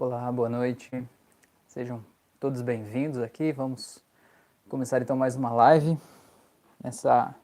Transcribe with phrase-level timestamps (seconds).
[0.00, 0.88] Olá, boa noite.
[1.66, 2.04] Sejam
[2.38, 3.50] todos bem-vindos aqui.
[3.50, 3.98] Vamos
[4.68, 5.98] começar então mais uma live
[6.80, 7.34] nessa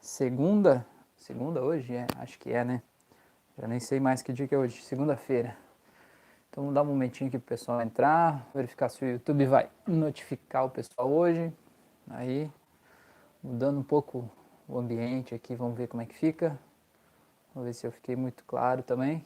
[0.00, 2.82] segunda, segunda hoje, é, acho que é, né?
[3.58, 5.54] Já nem sei mais que dia que é hoje, segunda-feira.
[6.48, 10.64] Então vamos dar um momentinho aqui pro pessoal entrar, verificar se o YouTube vai notificar
[10.64, 11.52] o pessoal hoje.
[12.08, 12.50] Aí,
[13.42, 14.26] mudando um pouco
[14.66, 16.58] o ambiente aqui, vamos ver como é que fica.
[17.54, 19.22] Vamos ver se eu fiquei muito claro também.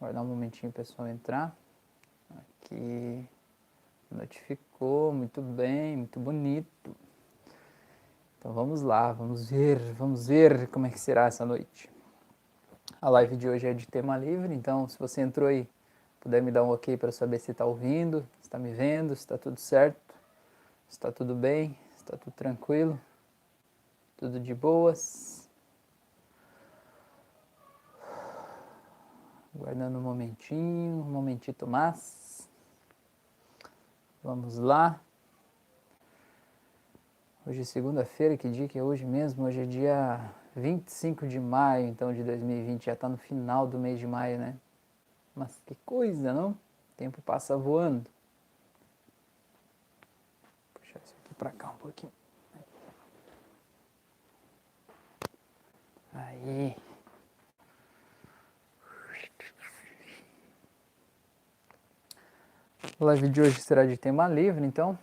[0.00, 1.56] Guardar um momentinho o pessoal entrar.
[2.30, 3.28] Aqui.
[4.10, 6.96] Notificou, muito bem, muito bonito.
[8.38, 11.90] Então vamos lá, vamos ver, vamos ver como é que será essa noite.
[13.02, 15.68] A live de hoje é de tema livre, então se você entrou aí,
[16.20, 19.22] puder me dar um ok para saber se está ouvindo, se está me vendo, se
[19.22, 20.14] está tudo certo,
[20.88, 22.98] se está tudo bem, se está tudo tranquilo,
[24.16, 25.37] tudo de boas.
[29.58, 32.48] Guardando um momentinho, um momentito mais.
[34.22, 35.00] Vamos lá.
[37.44, 39.44] Hoje é segunda-feira, que dia que é hoje mesmo?
[39.44, 42.84] Hoje é dia 25 de maio, então, de 2020.
[42.84, 44.56] Já está no final do mês de maio, né?
[45.34, 46.50] Mas que coisa, não?
[46.50, 48.08] O tempo passa voando.
[50.40, 52.12] Vou puxar isso aqui para cá um pouquinho.
[56.14, 56.76] Aí.
[63.00, 64.98] A live de hoje será de tema livre, então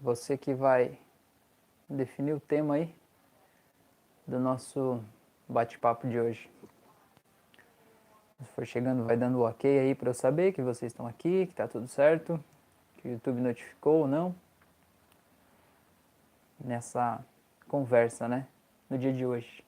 [0.00, 0.98] você que vai
[1.88, 2.92] definir o tema aí
[4.26, 5.00] do nosso
[5.48, 6.50] bate-papo de hoje.
[8.40, 11.46] Se for chegando, vai dando o ok aí para eu saber que vocês estão aqui,
[11.46, 12.42] que está tudo certo,
[12.96, 14.34] que o YouTube notificou ou não
[16.58, 17.24] nessa
[17.68, 18.48] conversa, né,
[18.90, 19.64] no dia de hoje.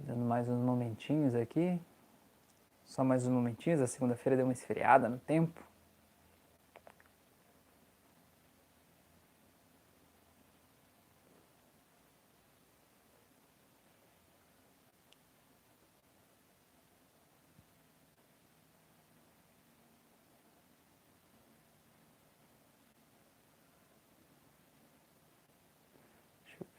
[0.00, 1.80] Dando mais uns momentinhos aqui.
[2.98, 5.62] Só mais uns momentinhos, a segunda-feira deu uma esfriada no tempo.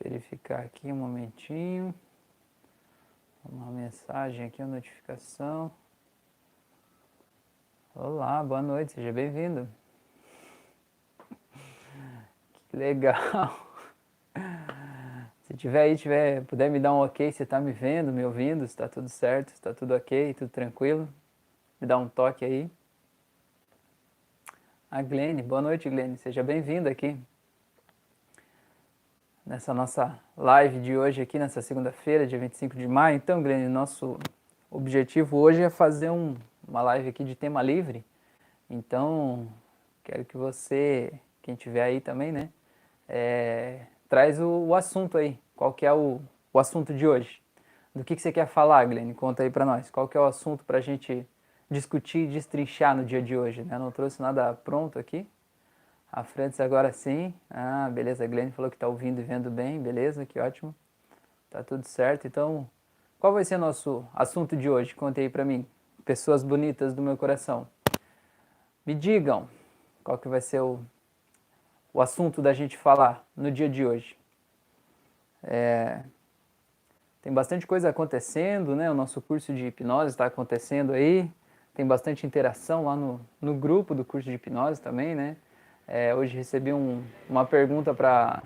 [0.04, 1.96] Verificar aqui um momentinho.
[3.46, 5.72] Uma mensagem aqui, uma notificação.
[8.02, 9.68] Olá, boa noite, seja bem-vindo.
[12.70, 13.68] Que legal.
[15.44, 18.66] Se tiver aí, tiver, puder me dar um ok, se está me vendo, me ouvindo,
[18.66, 21.10] se está tudo certo, se está tudo ok, tudo tranquilo,
[21.82, 22.72] me dá um toque aí.
[24.90, 27.18] A Glene, boa noite Glene, seja bem-vinda aqui.
[29.46, 33.18] Nessa nossa live de hoje aqui, nessa segunda-feira, dia 25 de maio.
[33.18, 34.18] Então, Glene, nosso
[34.72, 36.38] objetivo hoje é fazer um,
[36.70, 38.06] uma live aqui de tema livre.
[38.70, 39.48] Então,
[40.04, 42.50] quero que você, quem tiver aí também, né,
[43.08, 45.40] é, traz o, o, assunto aí.
[45.56, 46.22] Qual que é o,
[46.54, 47.42] o assunto de hoje?
[47.94, 49.14] Do que, que você quer falar, Glenn?
[49.14, 49.90] Conta aí para nós.
[49.90, 51.28] Qual que é o assunto para a gente
[51.70, 53.64] discutir e destrinchar no dia de hoje?
[53.64, 53.80] Né?
[53.80, 55.28] Não trouxe nada pronto aqui.
[56.12, 57.34] A Francis agora sim.
[57.50, 58.24] Ah, beleza.
[58.24, 59.82] A Glenn falou que está ouvindo e vendo bem.
[59.82, 60.74] Beleza, que ótimo.
[61.50, 62.28] Tá tudo certo.
[62.28, 62.70] Então,
[63.20, 64.94] qual vai ser nosso assunto de hoje?
[64.94, 65.66] Conta aí para mim
[66.06, 67.68] pessoas bonitas do meu coração.
[68.86, 69.48] Me digam
[70.04, 70.80] qual que vai ser o,
[71.94, 74.18] o assunto da gente falar no dia de hoje.
[75.44, 76.02] É,
[77.22, 78.90] tem bastante coisa acontecendo, né?
[78.90, 81.30] O nosso curso de hipnose está acontecendo aí.
[81.74, 85.38] Tem bastante interação lá no, no grupo do curso de hipnose também, né?
[85.88, 88.44] É, hoje recebi um, uma pergunta para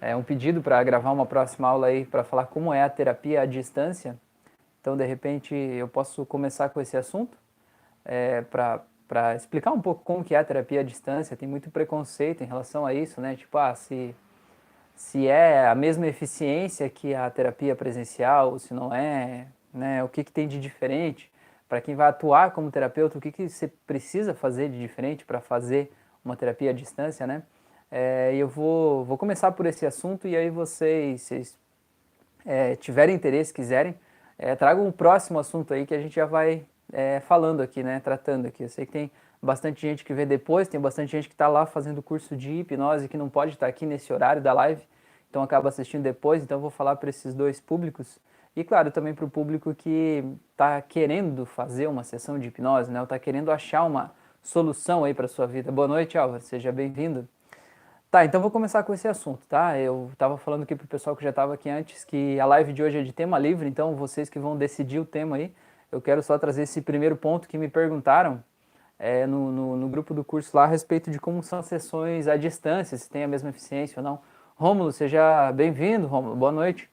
[0.00, 3.42] é, um pedido para gravar uma próxima aula aí para falar como é a terapia
[3.42, 4.18] à distância.
[4.80, 7.36] Então, de repente, eu posso começar com esse assunto
[8.04, 11.36] é, para explicar um pouco como que é a terapia à distância.
[11.36, 13.36] Tem muito preconceito em relação a isso, né?
[13.36, 14.14] Tipo, ah, se,
[14.96, 20.02] se é a mesma eficiência que a terapia presencial, ou se não é, né?
[20.02, 21.30] O que, que tem de diferente?
[21.68, 25.40] Para quem vai atuar como terapeuta, o que, que você precisa fazer de diferente para
[25.40, 25.92] fazer
[26.24, 27.42] uma terapia à distância, né?
[27.90, 31.58] É, eu vou, vou começar por esse assunto e aí vocês, vocês
[32.46, 33.94] é, tiverem interesse, quiserem,
[34.42, 38.00] é, trago um próximo assunto aí que a gente já vai é, falando aqui, né,
[38.00, 38.62] tratando aqui.
[38.62, 39.10] Eu sei que tem
[39.40, 43.06] bastante gente que vê depois, tem bastante gente que está lá fazendo curso de hipnose
[43.06, 44.82] que não pode estar tá aqui nesse horário da live,
[45.28, 48.18] então acaba assistindo depois, então vou falar para esses dois públicos.
[48.56, 52.98] E claro, também para o público que está querendo fazer uma sessão de hipnose, né,
[52.98, 54.10] ou está querendo achar uma
[54.42, 55.70] solução aí para sua vida.
[55.70, 57.28] Boa noite, Alva, seja bem-vindo.
[58.10, 59.78] Tá, então vou começar com esse assunto, tá?
[59.78, 62.82] Eu estava falando aqui pro pessoal que já estava aqui antes que a live de
[62.82, 65.54] hoje é de tema livre, então vocês que vão decidir o tema aí,
[65.92, 68.42] eu quero só trazer esse primeiro ponto que me perguntaram
[68.98, 72.26] é, no, no, no, grupo do curso lá a respeito de como são as sessões
[72.26, 74.20] à distância, se tem a mesma eficiência ou não.
[74.56, 76.90] Rômulo, seja bem-vindo, Rômulo, boa noite.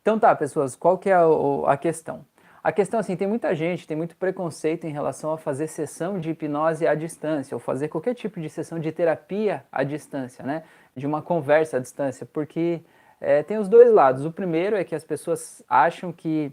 [0.00, 1.24] Então tá, pessoas, qual que é a,
[1.66, 2.24] a questão?
[2.62, 6.30] A questão, assim, tem muita gente, tem muito preconceito em relação a fazer sessão de
[6.30, 10.64] hipnose à distância, ou fazer qualquer tipo de sessão de terapia à distância, né?
[10.96, 12.82] De uma conversa à distância, porque
[13.20, 14.24] é, tem os dois lados.
[14.24, 16.52] O primeiro é que as pessoas acham que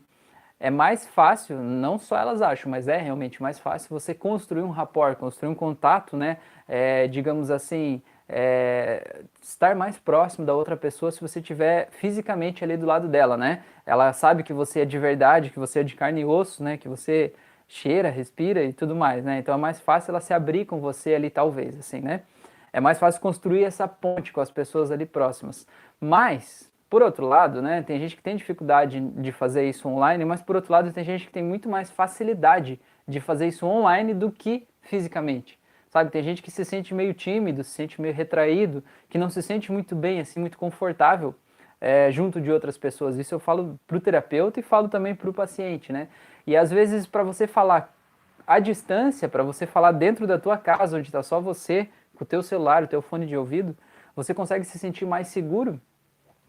[0.59, 4.69] é mais fácil, não só elas acham, mas é realmente mais fácil você construir um
[4.69, 6.37] rapport, construir um contato, né?
[6.67, 12.75] É, digamos assim, é, estar mais próximo da outra pessoa se você estiver fisicamente ali
[12.75, 13.63] do lado dela, né?
[13.85, 16.77] Ela sabe que você é de verdade, que você é de carne e osso, né?
[16.77, 17.33] Que você
[17.67, 19.39] cheira, respira e tudo mais, né?
[19.39, 22.21] Então é mais fácil ela se abrir com você ali, talvez, assim, né?
[22.73, 25.65] É mais fácil construir essa ponte com as pessoas ali próximas.
[25.99, 27.81] Mas, por outro lado, né?
[27.83, 31.27] Tem gente que tem dificuldade de fazer isso online, mas por outro lado tem gente
[31.27, 35.57] que tem muito mais facilidade de fazer isso online do que fisicamente.
[35.95, 39.41] Sabe, tem gente que se sente meio tímido, se sente meio retraído, que não se
[39.41, 41.33] sente muito bem, assim, muito confortável
[41.79, 43.15] é, junto de outras pessoas.
[43.15, 46.09] Isso eu falo para o terapeuta e falo também para o paciente, né?
[46.45, 47.95] E às vezes para você falar
[48.45, 52.27] à distância, para você falar dentro da tua casa, onde está só você, com o
[52.27, 53.73] teu celular, o teu fone de ouvido,
[54.13, 55.79] você consegue se sentir mais seguro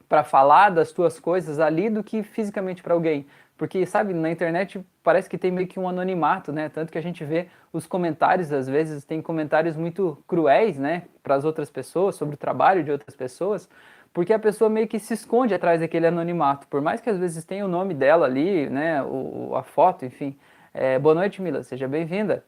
[0.08, 3.28] para falar das tuas coisas ali do que fisicamente para alguém.
[3.56, 6.68] Porque, sabe, na internet parece que tem meio que um anonimato, né?
[6.68, 11.34] Tanto que a gente vê os comentários, às vezes, tem comentários muito cruéis, né, para
[11.34, 13.68] as outras pessoas, sobre o trabalho de outras pessoas,
[14.12, 16.66] porque a pessoa meio que se esconde atrás daquele anonimato.
[16.68, 20.38] Por mais que às vezes tenha o nome dela ali, né, o, a foto, enfim.
[20.72, 22.44] É, boa noite, Mila, seja bem-vinda.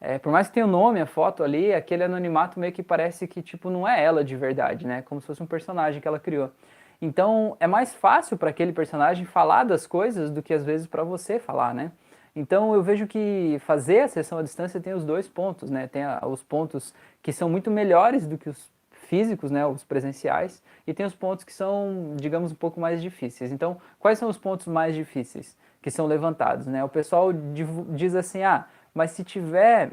[0.00, 3.26] É, por mais que tenha o nome, a foto ali, aquele anonimato meio que parece
[3.26, 5.02] que, tipo, não é ela de verdade, né?
[5.02, 6.50] Como se fosse um personagem que ela criou.
[7.00, 11.02] Então é mais fácil para aquele personagem falar das coisas do que às vezes para
[11.02, 11.92] você falar, né?
[12.36, 15.86] Então eu vejo que fazer a sessão à distância tem os dois pontos, né?
[15.86, 18.70] Tem a, os pontos que são muito melhores do que os
[19.10, 23.50] físicos, né, os presenciais, e tem os pontos que são, digamos, um pouco mais difíceis.
[23.50, 26.84] Então, quais são os pontos mais difíceis que são levantados, né?
[26.84, 29.90] O pessoal diz assim, ah, mas se tiver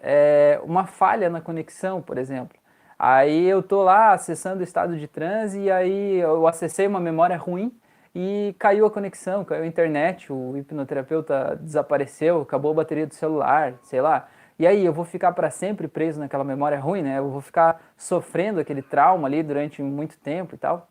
[0.00, 2.58] é, uma falha na conexão, por exemplo,
[2.98, 7.36] Aí eu tô lá acessando o estado de transe e aí eu acessei uma memória
[7.36, 7.72] ruim
[8.14, 13.74] e caiu a conexão, caiu a internet, o hipnoterapeuta desapareceu, acabou a bateria do celular,
[13.82, 14.28] sei lá.
[14.58, 17.18] E aí eu vou ficar para sempre preso naquela memória ruim, né?
[17.18, 20.88] Eu vou ficar sofrendo aquele trauma ali durante muito tempo e tal.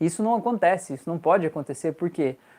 [0.00, 2.36] Isso não acontece, isso não pode acontecer, por quê?
[2.36, 2.51] Porque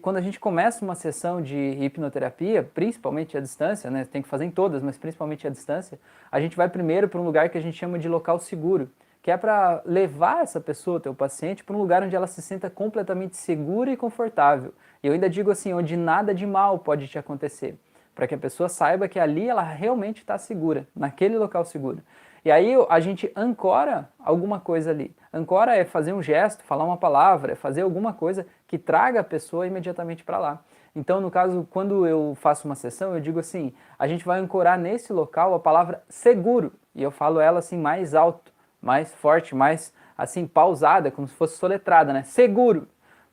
[0.00, 4.44] quando a gente começa uma sessão de hipnoterapia, principalmente à distância, né, tem que fazer
[4.44, 5.98] em todas, mas principalmente à distância,
[6.30, 8.88] a gente vai primeiro para um lugar que a gente chama de local seguro,
[9.20, 12.70] que é para levar essa pessoa, teu paciente, para um lugar onde ela se sinta
[12.70, 14.72] completamente segura e confortável.
[15.02, 17.76] E eu ainda digo assim, onde nada de mal pode te acontecer,
[18.14, 21.98] para que a pessoa saiba que ali ela realmente está segura, naquele local seguro.
[22.46, 25.12] E aí a gente ancora alguma coisa ali.
[25.32, 29.24] Ancora é fazer um gesto, falar uma palavra, é fazer alguma coisa que traga a
[29.24, 30.60] pessoa imediatamente para lá.
[30.94, 34.78] Então, no caso, quando eu faço uma sessão, eu digo assim: a gente vai ancorar
[34.78, 36.72] nesse local a palavra seguro.
[36.94, 41.56] E eu falo ela assim mais alto, mais forte, mais assim pausada, como se fosse
[41.56, 42.22] soletrada, né?
[42.22, 42.86] Seguro.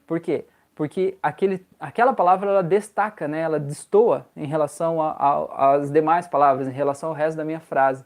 [0.07, 0.45] Por quê?
[0.73, 3.41] Porque aquele, aquela palavra ela destaca, né?
[3.41, 8.03] ela destoa em relação às demais palavras, em relação ao resto da minha frase.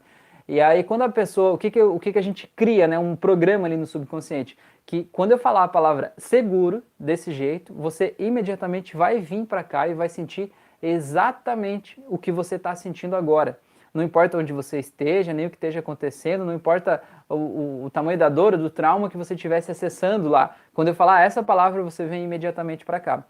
[0.48, 2.98] E aí, quando a pessoa, o que, que, o que, que a gente cria, né?
[2.98, 8.14] Um programa ali no subconsciente, que quando eu falar a palavra seguro desse jeito, você
[8.18, 10.50] imediatamente vai vir para cá e vai sentir
[10.82, 13.58] exatamente o que você está sentindo agora.
[13.92, 17.90] Não importa onde você esteja, nem o que esteja acontecendo, não importa o, o, o
[17.90, 20.56] tamanho da dor, do trauma que você estivesse acessando lá.
[20.72, 23.24] Quando eu falar essa palavra, você vem imediatamente para cá.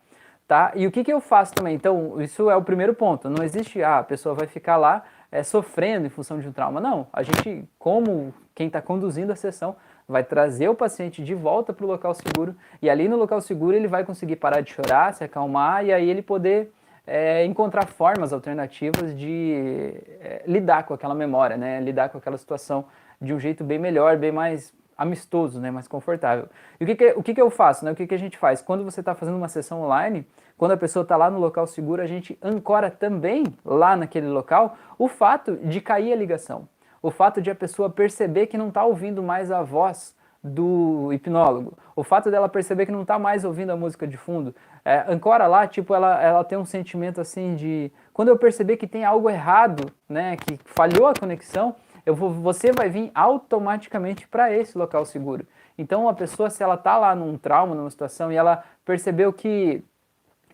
[0.46, 0.72] Tá?
[0.74, 1.74] E o que, que eu faço também?
[1.74, 3.28] Então, isso é o primeiro ponto.
[3.28, 6.80] Não existe, ah, a pessoa vai ficar lá é, sofrendo em função de um trauma.
[6.80, 9.76] Não, a gente, como quem está conduzindo a sessão,
[10.08, 13.76] vai trazer o paciente de volta para o local seguro e ali no local seguro
[13.76, 16.72] ele vai conseguir parar de chorar, se acalmar e aí ele poder
[17.06, 21.80] é, encontrar formas alternativas de é, lidar com aquela memória, né?
[21.80, 22.86] lidar com aquela situação
[23.20, 25.70] de um jeito bem melhor, bem mais amistoso, né?
[25.70, 26.48] mais confortável.
[26.80, 27.84] E o que, que, o que, que eu faço?
[27.84, 27.92] Né?
[27.92, 28.62] O que, que a gente faz?
[28.62, 30.26] Quando você está fazendo uma sessão online,
[30.58, 34.76] quando a pessoa está lá no local seguro, a gente ancora também lá naquele local
[34.98, 36.68] o fato de cair a ligação.
[37.00, 41.78] O fato de a pessoa perceber que não está ouvindo mais a voz do hipnólogo.
[41.94, 44.54] O fato dela perceber que não está mais ouvindo a música de fundo.
[44.84, 47.92] É, ancora lá, tipo, ela, ela tem um sentimento assim de...
[48.12, 52.72] Quando eu perceber que tem algo errado, né, que falhou a conexão, eu vou, você
[52.72, 55.46] vai vir automaticamente para esse local seguro.
[55.76, 59.84] Então, a pessoa, se ela está lá num trauma, numa situação, e ela percebeu que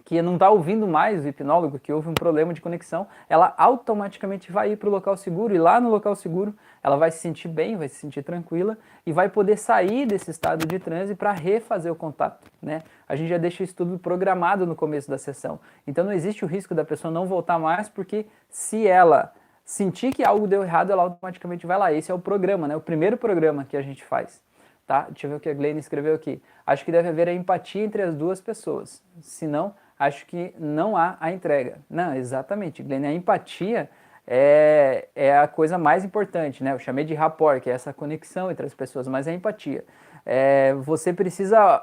[0.05, 4.53] que não está ouvindo mais o hipnólogo, que houve um problema de conexão, ela automaticamente
[4.53, 7.49] vai ir para o local seguro e lá no local seguro ela vai se sentir
[7.49, 11.91] bem, vai se sentir tranquila e vai poder sair desse estado de transe para refazer
[11.91, 12.47] o contato.
[12.61, 12.83] Né?
[13.09, 15.59] A gente já deixa isso tudo programado no começo da sessão.
[15.87, 19.33] Então não existe o risco da pessoa não voltar mais, porque se ela
[19.65, 21.91] sentir que algo deu errado, ela automaticamente vai lá.
[21.91, 22.77] Esse é o programa, né?
[22.77, 24.43] o primeiro programa que a gente faz.
[24.87, 25.07] Tá?
[25.09, 26.43] Deixa eu ver o que a Glenn escreveu aqui.
[26.67, 29.03] Acho que deve haver a empatia entre as duas pessoas.
[29.23, 31.79] Senão, acho que não há a entrega.
[31.89, 33.89] Não, exatamente, Glenn, a empatia
[34.27, 36.73] é, é a coisa mais importante, né?
[36.73, 39.85] Eu chamei de rapport, que é essa conexão entre as pessoas, mas é a empatia.
[40.25, 41.83] É, você precisa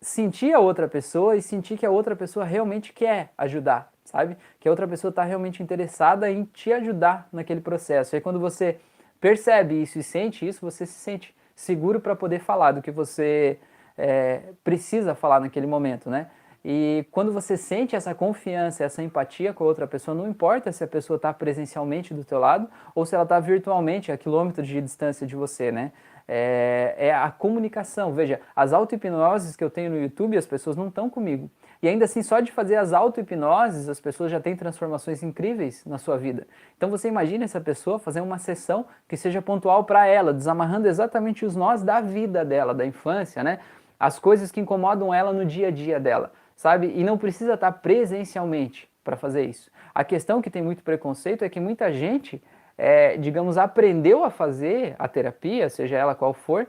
[0.00, 4.36] sentir a outra pessoa e sentir que a outra pessoa realmente quer ajudar, sabe?
[4.60, 8.14] Que a outra pessoa está realmente interessada em te ajudar naquele processo.
[8.14, 8.78] E quando você
[9.20, 13.58] percebe isso e sente isso, você se sente seguro para poder falar do que você
[13.96, 16.30] é, precisa falar naquele momento, né?
[16.70, 20.84] E quando você sente essa confiança, essa empatia com a outra pessoa, não importa se
[20.84, 24.78] a pessoa está presencialmente do teu lado ou se ela está virtualmente a quilômetros de
[24.82, 25.92] distância de você, né?
[26.28, 28.12] É, é a comunicação.
[28.12, 31.50] Veja, as auto-hipnoses que eu tenho no YouTube, as pessoas não estão comigo.
[31.82, 35.96] E ainda assim, só de fazer as auto-hipnoses, as pessoas já têm transformações incríveis na
[35.96, 36.46] sua vida.
[36.76, 41.46] Então você imagina essa pessoa fazer uma sessão que seja pontual para ela, desamarrando exatamente
[41.46, 43.58] os nós da vida dela, da infância, né?
[43.98, 46.92] As coisas que incomodam ela no dia a dia dela sabe?
[46.96, 49.70] E não precisa estar presencialmente para fazer isso.
[49.94, 52.42] A questão que tem muito preconceito é que muita gente,
[52.76, 56.66] é, digamos, aprendeu a fazer a terapia, seja ela qual for,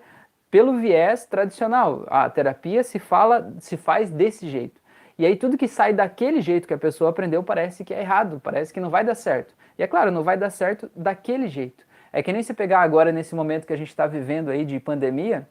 [0.51, 2.05] pelo viés tradicional.
[2.07, 4.79] A terapia se fala, se faz desse jeito.
[5.17, 8.39] E aí tudo que sai daquele jeito que a pessoa aprendeu parece que é errado,
[8.43, 9.55] parece que não vai dar certo.
[9.75, 11.83] E é claro, não vai dar certo daquele jeito.
[12.13, 14.79] É que nem se pegar agora nesse momento que a gente está vivendo aí de
[14.79, 15.47] pandemia,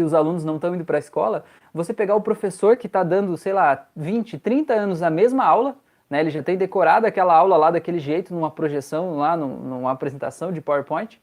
[0.00, 3.02] que os alunos não estão indo para a escola, você pegar o professor que está
[3.02, 5.76] dando, sei lá, 20, 30 anos a mesma aula,
[6.08, 10.52] né, ele já tem decorado aquela aula lá daquele jeito, numa projeção lá, numa apresentação
[10.52, 11.20] de PowerPoint,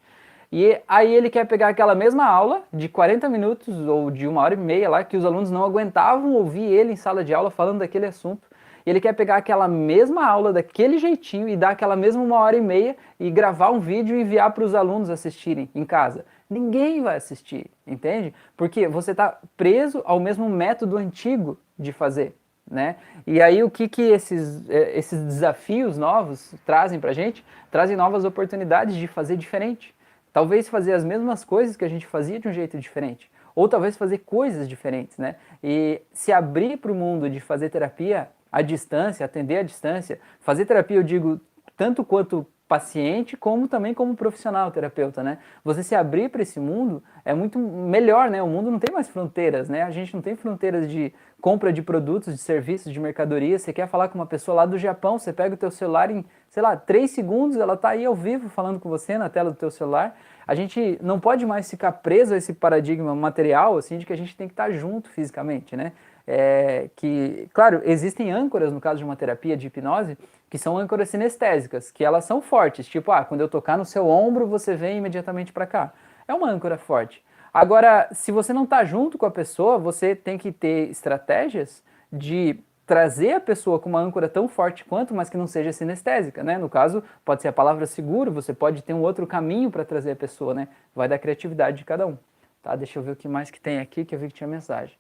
[0.52, 4.54] e aí ele quer pegar aquela mesma aula de 40 minutos ou de uma hora
[4.54, 7.80] e meia lá, que os alunos não aguentavam ouvir ele em sala de aula falando
[7.80, 8.48] daquele assunto,
[8.86, 12.56] e ele quer pegar aquela mesma aula daquele jeitinho e dar aquela mesma uma hora
[12.56, 17.02] e meia e gravar um vídeo e enviar para os alunos assistirem em casa ninguém
[17.02, 18.34] vai assistir, entende?
[18.56, 22.36] Porque você está preso ao mesmo método antigo de fazer,
[22.70, 22.98] né?
[23.26, 27.46] E aí o que, que esses, é, esses desafios novos trazem para gente?
[27.70, 29.94] Trazem novas oportunidades de fazer diferente.
[30.32, 33.30] Talvez fazer as mesmas coisas que a gente fazia de um jeito diferente.
[33.56, 35.36] Ou talvez fazer coisas diferentes, né?
[35.64, 40.20] E se abrir para o mundo de fazer terapia à distância, atender à distância.
[40.40, 41.42] Fazer terapia, eu digo,
[41.76, 45.38] tanto quanto paciente como também como profissional terapeuta, né?
[45.64, 48.44] Você se abrir para esse mundo é muito melhor, né?
[48.44, 49.84] O mundo não tem mais fronteiras, né?
[49.84, 53.58] A gente não tem fronteiras de compra de produtos, de serviços, de mercadoria.
[53.58, 56.26] Você quer falar com uma pessoa lá do Japão, você pega o teu celular em,
[56.50, 59.58] sei lá, três segundos, ela está aí ao vivo falando com você na tela do
[59.58, 60.18] teu celular.
[60.46, 64.18] A gente não pode mais ficar preso a esse paradigma material, assim, de que a
[64.18, 65.94] gente tem que estar tá junto fisicamente, né?
[66.30, 70.18] É, que, claro, existem âncoras no caso de uma terapia de hipnose
[70.50, 74.08] que são âncoras sinestésicas, que elas são fortes, tipo, ah, quando eu tocar no seu
[74.08, 75.94] ombro, você vem imediatamente para cá.
[76.28, 77.24] É uma âncora forte.
[77.54, 82.60] Agora, se você não está junto com a pessoa, você tem que ter estratégias de
[82.86, 86.58] trazer a pessoa com uma âncora tão forte quanto, mas que não seja sinestésica, né?
[86.58, 90.12] No caso, pode ser a palavra seguro, você pode ter um outro caminho para trazer
[90.12, 90.70] a pessoa, né?
[90.96, 92.18] Vai da criatividade de cada um.
[92.64, 92.76] Tá?
[92.76, 94.96] Deixa eu ver o que mais que tem aqui, que eu vi que tinha mensagem.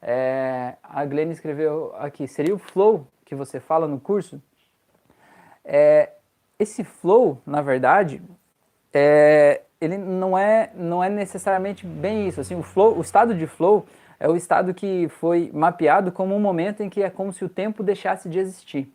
[0.00, 4.40] É, a Glenn escreveu aqui, seria o flow que você fala no curso?
[5.64, 6.10] É,
[6.58, 8.22] esse flow, na verdade,
[8.92, 12.40] é, ele não é, não é necessariamente bem isso.
[12.40, 13.86] Assim, o, flow, o estado de flow
[14.20, 17.48] é o estado que foi mapeado como um momento em que é como se o
[17.48, 18.92] tempo deixasse de existir.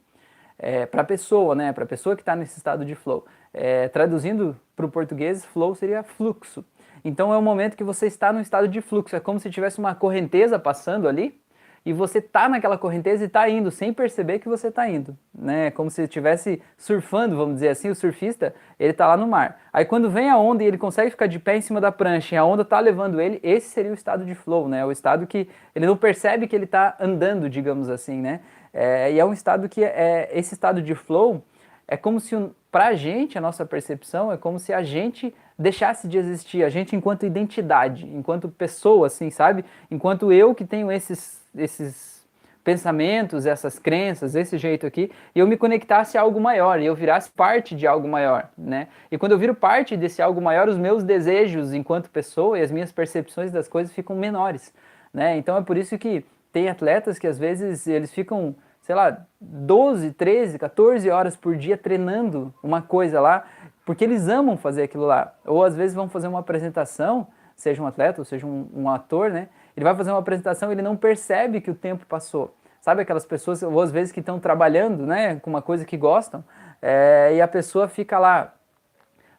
[0.57, 3.25] É, para a pessoa, né, para a pessoa que está nesse estado de flow.
[3.53, 6.63] É, traduzindo para o português, flow seria fluxo.
[7.03, 9.79] Então é um momento que você está no estado de fluxo, é como se tivesse
[9.79, 11.39] uma correnteza passando ali
[11.87, 15.71] e você tá naquela correnteza e tá indo sem perceber que você tá indo, né?
[15.71, 19.61] Como se estivesse surfando, vamos dizer assim, o surfista, ele tá lá no mar.
[19.71, 22.35] Aí quando vem a onda e ele consegue ficar de pé em cima da prancha
[22.35, 24.85] e a onda tá levando ele, esse seria o estado de flow, né?
[24.85, 28.41] O estado que ele não percebe que ele tá andando, digamos assim, né?
[28.73, 31.41] É, e é um estado que é esse estado de flow
[31.87, 32.35] é como se
[32.69, 36.69] para a gente a nossa percepção é como se a gente deixasse de existir, a
[36.69, 39.65] gente enquanto identidade, enquanto pessoa, assim, sabe?
[39.89, 42.17] Enquanto eu que tenho esses, esses
[42.67, 46.93] pensamentos, essas crenças, esse jeito aqui, e eu me conectasse a algo maior, e eu
[46.93, 48.89] virasse parte de algo maior, né?
[49.09, 52.69] E quando eu viro parte desse algo maior, os meus desejos enquanto pessoa e as
[52.69, 54.73] minhas percepções das coisas ficam menores,
[55.13, 55.37] né?
[55.37, 60.11] Então é por isso que tem atletas que às vezes eles ficam, sei lá, 12,
[60.11, 63.45] 13, 14 horas por dia treinando uma coisa lá,
[63.85, 65.33] porque eles amam fazer aquilo lá.
[65.45, 69.31] Ou às vezes vão fazer uma apresentação, seja um atleta ou seja um, um ator,
[69.31, 69.47] né?
[69.77, 72.55] Ele vai fazer uma apresentação ele não percebe que o tempo passou.
[72.81, 76.43] Sabe aquelas pessoas, ou às vezes que estão trabalhando, né, com uma coisa que gostam,
[76.81, 78.55] é, e a pessoa fica lá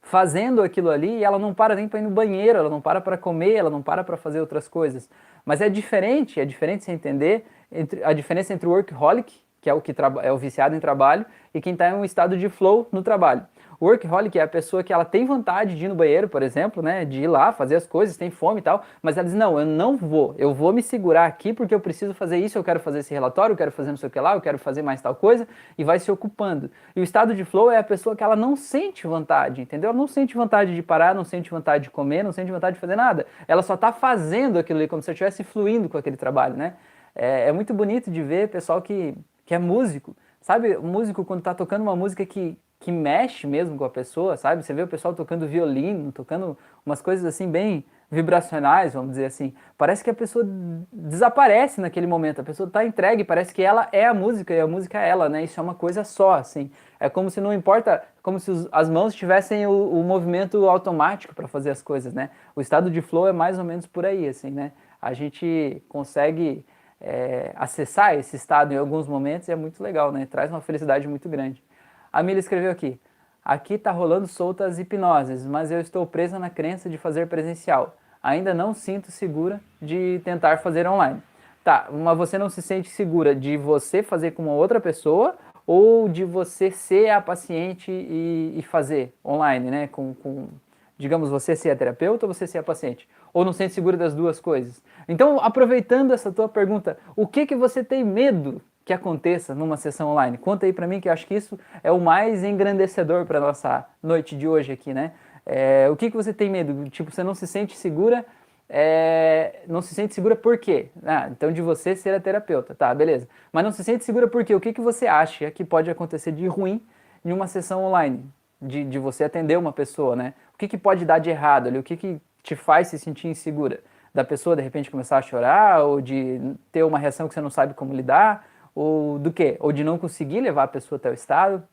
[0.00, 3.00] fazendo aquilo ali e ela não para nem para ir no banheiro, ela não para
[3.00, 5.10] para comer, ela não para para fazer outras coisas.
[5.44, 9.74] Mas é diferente, é diferente você entender entre, a diferença entre o workaholic, que é
[9.74, 12.88] o que é o viciado em trabalho, e quem está em um estado de flow
[12.92, 13.44] no trabalho.
[13.80, 17.04] Workaholic é a pessoa que ela tem vontade de ir no banheiro, por exemplo, né,
[17.04, 19.64] de ir lá fazer as coisas, tem fome e tal, mas ela diz: "Não, eu
[19.64, 20.34] não vou.
[20.36, 23.52] Eu vou me segurar aqui porque eu preciso fazer isso, eu quero fazer esse relatório,
[23.52, 25.84] eu quero fazer não sei o que lá, eu quero fazer mais tal coisa" e
[25.84, 26.70] vai se ocupando.
[26.96, 29.90] E o estado de flow é a pessoa que ela não sente vontade, entendeu?
[29.90, 32.80] Ela não sente vontade de parar, não sente vontade de comer, não sente vontade de
[32.80, 33.26] fazer nada.
[33.46, 36.74] Ela só está fazendo aquilo ali como se estivesse fluindo com aquele trabalho, né?
[37.14, 40.16] É, é muito bonito de ver pessoal que, que é músico.
[40.40, 44.36] Sabe, o músico quando está tocando uma música que, que mexe mesmo com a pessoa,
[44.36, 44.62] sabe?
[44.62, 46.56] Você vê o pessoal tocando violino, tocando
[46.86, 49.52] umas coisas assim bem vibracionais, vamos dizer assim.
[49.76, 50.46] Parece que a pessoa
[50.92, 54.66] desaparece naquele momento, a pessoa está entregue, parece que ela é a música e a
[54.66, 55.44] música é ela, né?
[55.44, 56.70] Isso é uma coisa só, assim.
[56.98, 61.34] É como se não importa, como se os, as mãos tivessem o, o movimento automático
[61.34, 62.30] para fazer as coisas, né?
[62.56, 64.72] O estado de flow é mais ou menos por aí, assim, né?
[65.02, 66.64] A gente consegue
[67.00, 70.26] é, acessar esse estado em alguns momentos e é muito legal, né?
[70.26, 71.62] Traz uma felicidade muito grande.
[72.12, 73.00] A Mila escreveu aqui:
[73.44, 77.96] Aqui está rolando soltas hipnoses, mas eu estou presa na crença de fazer presencial.
[78.22, 81.22] Ainda não sinto segura de tentar fazer online.
[81.64, 85.36] Tá, mas você não se sente segura de você fazer com uma outra pessoa
[85.66, 89.86] ou de você ser a paciente e, e fazer online, né?
[89.86, 90.48] Com, com,
[90.96, 93.08] digamos, você ser a terapeuta ou você ser a paciente?
[93.32, 94.82] Ou não se sente segura das duas coisas?
[95.06, 100.08] Então, aproveitando essa tua pergunta, o que que você tem medo que aconteça numa sessão
[100.08, 100.38] online?
[100.38, 103.84] Conta aí para mim que eu acho que isso é o mais engrandecedor para nossa
[104.02, 105.12] noite de hoje aqui, né?
[105.44, 106.88] É, o que, que você tem medo?
[106.88, 108.24] Tipo, você não se sente segura?
[108.66, 110.88] É, não se sente segura por quê?
[111.04, 113.28] Ah, então de você ser a terapeuta, tá, beleza.
[113.52, 114.54] Mas não se sente segura por quê?
[114.54, 116.82] O que, que você acha que pode acontecer de ruim
[117.22, 118.24] em uma sessão online?
[118.60, 120.32] De, de você atender uma pessoa, né?
[120.54, 121.78] O que, que pode dar de errado ali?
[121.78, 123.80] O que, que te faz se sentir insegura?
[124.14, 126.40] Da pessoa de repente começar a chorar ou de
[126.72, 128.46] ter uma reação que você não sabe como lidar?
[128.78, 129.56] Ou do quê?
[129.58, 131.64] Ou de não conseguir levar a pessoa até o estado?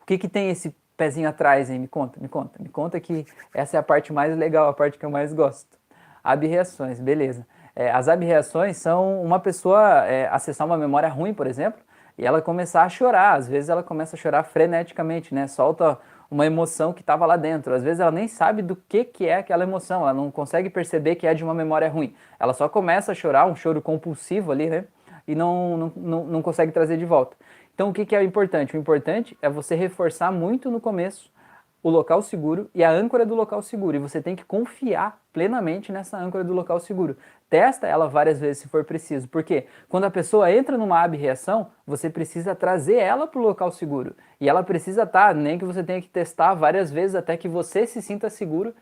[0.00, 1.78] O que, que tem esse pezinho atrás, hein?
[1.78, 2.58] Me conta, me conta.
[2.58, 5.76] Me conta que essa é a parte mais legal, a parte que eu mais gosto.
[6.24, 7.46] Abreações, beleza.
[7.74, 11.82] É, as abreações são uma pessoa é, acessar uma memória ruim, por exemplo,
[12.16, 13.34] e ela começar a chorar.
[13.34, 15.46] Às vezes ela começa a chorar freneticamente, né?
[15.46, 15.98] Solta
[16.30, 17.74] uma emoção que estava lá dentro.
[17.74, 21.16] Às vezes ela nem sabe do que, que é aquela emoção, ela não consegue perceber
[21.16, 22.14] que é de uma memória ruim.
[22.40, 24.86] Ela só começa a chorar, um choro compulsivo ali, né?
[25.26, 27.36] E não, não, não, não consegue trazer de volta.
[27.74, 28.76] Então, o que, que é importante?
[28.76, 31.30] O importante é você reforçar muito no começo
[31.86, 33.96] o local seguro e a âncora do local seguro.
[33.96, 37.16] E você tem que confiar plenamente nessa âncora do local seguro.
[37.48, 39.28] Testa ela várias vezes se for preciso.
[39.28, 44.16] Porque quando a pessoa entra numa abreação, você precisa trazer ela para o local seguro.
[44.40, 47.48] E ela precisa estar, tá, nem que você tenha que testar várias vezes até que
[47.48, 48.74] você se sinta seguro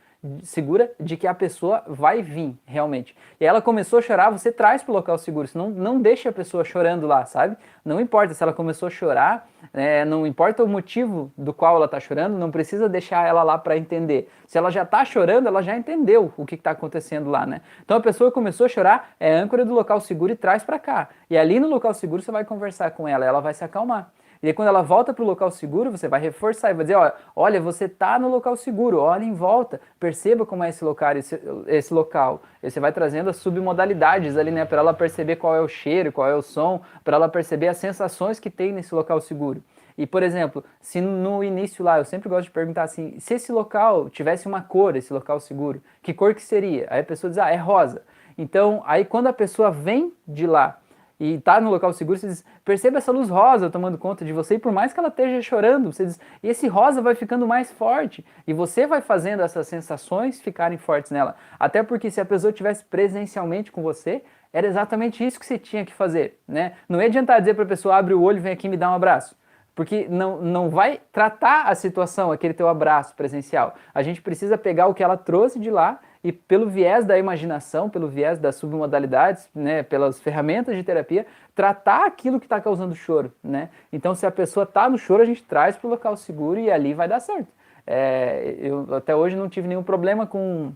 [0.42, 3.14] segura de que a pessoa vai vir realmente.
[3.38, 6.32] E ela começou a chorar, você traz para o local seguro, não, não deixa a
[6.32, 7.56] pessoa chorando lá, sabe?
[7.84, 11.84] Não importa se ela começou a chorar, é, não importa o motivo do qual ela
[11.84, 14.30] está chorando, não precisa deixar ela lá para entender.
[14.46, 17.60] Se ela já está chorando, ela já entendeu o que está acontecendo lá, né?
[17.84, 21.08] Então a pessoa começou a chorar, é âncora do local seguro e traz para cá.
[21.28, 24.10] E ali no local seguro você vai conversar com ela, ela vai se acalmar.
[24.44, 26.96] E aí, quando ela volta para o local seguro, você vai reforçar e vai dizer:
[26.96, 31.16] olha, olha você está no local seguro, olha em volta, perceba como é esse local,
[31.16, 32.42] esse, esse local.
[32.62, 36.12] E você vai trazendo as submodalidades ali, né, para ela perceber qual é o cheiro,
[36.12, 39.64] qual é o som, para ela perceber as sensações que tem nesse local seguro.
[39.96, 43.50] E, por exemplo, se no início lá, eu sempre gosto de perguntar assim, se esse
[43.50, 46.86] local tivesse uma cor, esse local seguro, que cor que seria?
[46.90, 48.02] Aí a pessoa diz, ah, é rosa.
[48.36, 50.80] Então, aí quando a pessoa vem de lá
[51.18, 54.54] e está no local seguro, você diz, perceba essa luz rosa tomando conta de você,
[54.54, 57.70] e por mais que ela esteja chorando, você diz, e esse rosa vai ficando mais
[57.70, 61.36] forte, e você vai fazendo essas sensações ficarem fortes nela.
[61.58, 64.22] Até porque se a pessoa estivesse presencialmente com você,
[64.52, 66.74] era exatamente isso que você tinha que fazer, né?
[66.88, 68.94] Não ia adiantar dizer para a pessoa, abre o olho, vem aqui me dar um
[68.94, 69.36] abraço.
[69.74, 73.74] Porque não, não vai tratar a situação, aquele teu abraço presencial.
[73.92, 77.90] A gente precisa pegar o que ela trouxe de lá e pelo viés da imaginação,
[77.90, 83.30] pelo viés das submodalidades, né, pelas ferramentas de terapia, tratar aquilo que está causando choro,
[83.42, 83.68] né?
[83.92, 86.70] Então, se a pessoa está no choro, a gente traz para o local seguro e
[86.70, 87.52] ali vai dar certo.
[87.86, 90.72] É, eu até hoje não tive nenhum problema com,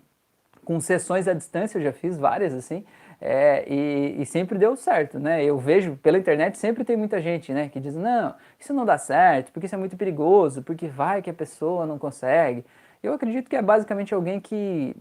[0.67, 2.85] com sessões à distância, eu já fiz várias assim,
[3.19, 5.43] é, e, e, sempre deu certo, né?
[5.43, 8.99] Eu vejo pela internet sempre tem muita gente, né, que diz não, isso não dá
[8.99, 12.65] certo, porque isso é muito perigoso, porque vai que a pessoa não consegue.
[13.03, 14.95] Eu acredito que é basicamente alguém que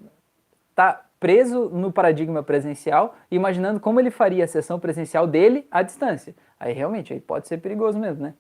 [0.78, 6.36] está preso no paradigma presencial, imaginando como ele faria a sessão presencial dele à distância.
[6.60, 8.36] Aí realmente aí pode ser perigoso mesmo, né?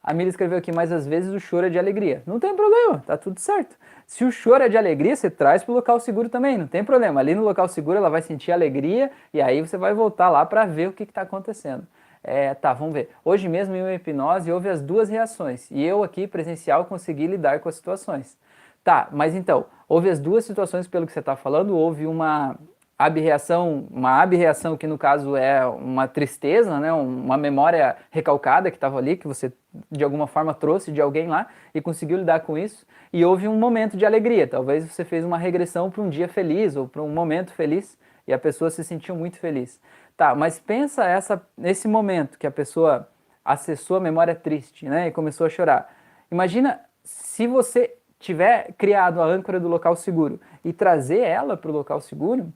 [0.00, 2.22] A Mila escreveu aqui, mas às vezes o choro é de alegria.
[2.24, 3.76] Não tem problema, tá tudo certo.
[4.06, 6.82] Se o choro é de alegria, você traz para o local seguro também, não tem
[6.84, 7.20] problema.
[7.20, 10.64] Ali no local seguro ela vai sentir alegria e aí você vai voltar lá para
[10.64, 11.86] ver o que está acontecendo.
[12.22, 13.10] É, tá, vamos ver.
[13.24, 17.58] Hoje mesmo em uma hipnose houve as duas reações e eu aqui presencial consegui lidar
[17.60, 18.38] com as situações.
[18.82, 22.56] Tá, mas então, houve as duas situações pelo que você está falando, houve uma
[22.98, 28.98] abreação, uma abreação que no caso é uma tristeza, né, uma memória recalcada que estava
[28.98, 29.50] ali, que você
[29.90, 33.56] de alguma forma trouxe de alguém lá e conseguiu lidar com isso, e houve um
[33.56, 37.08] momento de alegria, talvez você fez uma regressão para um dia feliz ou para um
[37.08, 39.80] momento feliz e a pessoa se sentiu muito feliz.
[40.14, 43.08] Tá, mas pensa essa, nesse momento que a pessoa
[43.42, 45.90] acessou a memória triste, né, e começou a chorar.
[46.30, 51.74] Imagina se você tiver criado a âncora do local seguro e trazer ela para o
[51.74, 52.52] local seguro,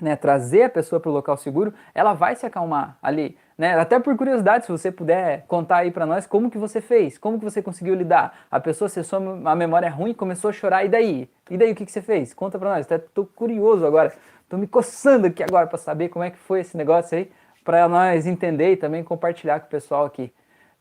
[0.00, 3.38] né, trazer a pessoa para o local seguro, ela vai se acalmar ali.
[3.56, 3.78] Né?
[3.78, 7.38] Até por curiosidade, se você puder contar aí para nós como que você fez, como
[7.38, 8.46] que você conseguiu lidar.
[8.50, 11.30] A pessoa acessou a memória ruim, começou a chorar, e daí?
[11.48, 12.34] E daí o que, que você fez?
[12.34, 14.12] Conta para nós, estou curioso agora,
[14.42, 17.30] estou me coçando aqui agora para saber como é que foi esse negócio aí,
[17.62, 20.32] para nós entender e também compartilhar com o pessoal aqui.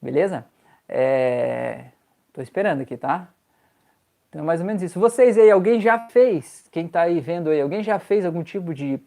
[0.02, 0.46] Beleza?
[0.90, 1.86] É...
[2.38, 3.28] esperando aqui, tá?
[4.34, 5.00] Então, é mais ou menos isso.
[5.00, 8.74] Vocês aí, alguém já fez, quem está aí vendo aí, alguém já fez algum tipo
[8.74, 9.00] de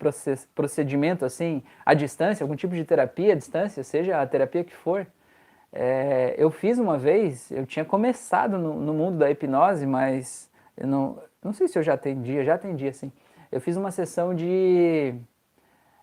[0.55, 5.05] procedimento assim, à distância, algum tipo de terapia à distância, seja a terapia que for?
[5.73, 10.87] É, eu fiz uma vez, eu tinha começado no, no, mundo da hipnose, mas eu
[10.87, 13.11] não, não sei se eu já atendi, já atendi assim.
[13.51, 15.13] Eu fiz uma sessão de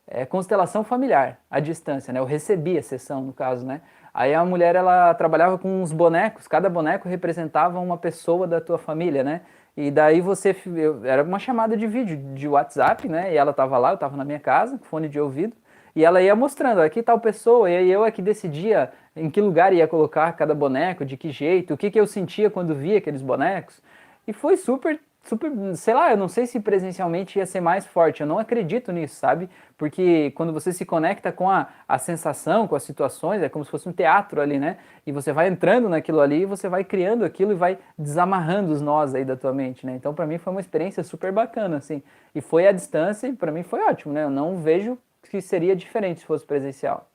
[0.05, 2.19] é, constelação familiar à distância, né?
[2.19, 3.81] Eu recebi a sessão, no caso, né?
[4.13, 8.77] Aí a mulher ela trabalhava com uns bonecos, cada boneco representava uma pessoa da tua
[8.77, 9.41] família, né?
[9.75, 10.55] E daí você
[11.03, 13.33] era uma chamada de vídeo de WhatsApp, né?
[13.33, 15.55] E ela estava lá, eu estava na minha casa, fone de ouvido,
[15.95, 19.41] e ela ia mostrando, aqui tal pessoa, e aí eu é que decidia em que
[19.41, 22.99] lugar ia colocar cada boneco, de que jeito, o que, que eu sentia quando via
[22.99, 23.81] aqueles bonecos.
[24.27, 28.21] E foi super super, sei lá, eu não sei se presencialmente ia ser mais forte,
[28.21, 29.49] eu não acredito nisso, sabe?
[29.77, 33.71] Porque quando você se conecta com a, a sensação, com as situações, é como se
[33.71, 34.77] fosse um teatro ali, né?
[35.05, 38.81] E você vai entrando naquilo ali, e você vai criando aquilo e vai desamarrando os
[38.81, 39.95] nós aí da tua mente, né?
[39.95, 42.03] Então para mim foi uma experiência super bacana, assim.
[42.35, 44.23] E foi à distância e para mim foi ótimo, né?
[44.23, 44.97] Eu não vejo
[45.29, 47.09] que seria diferente se fosse presencial.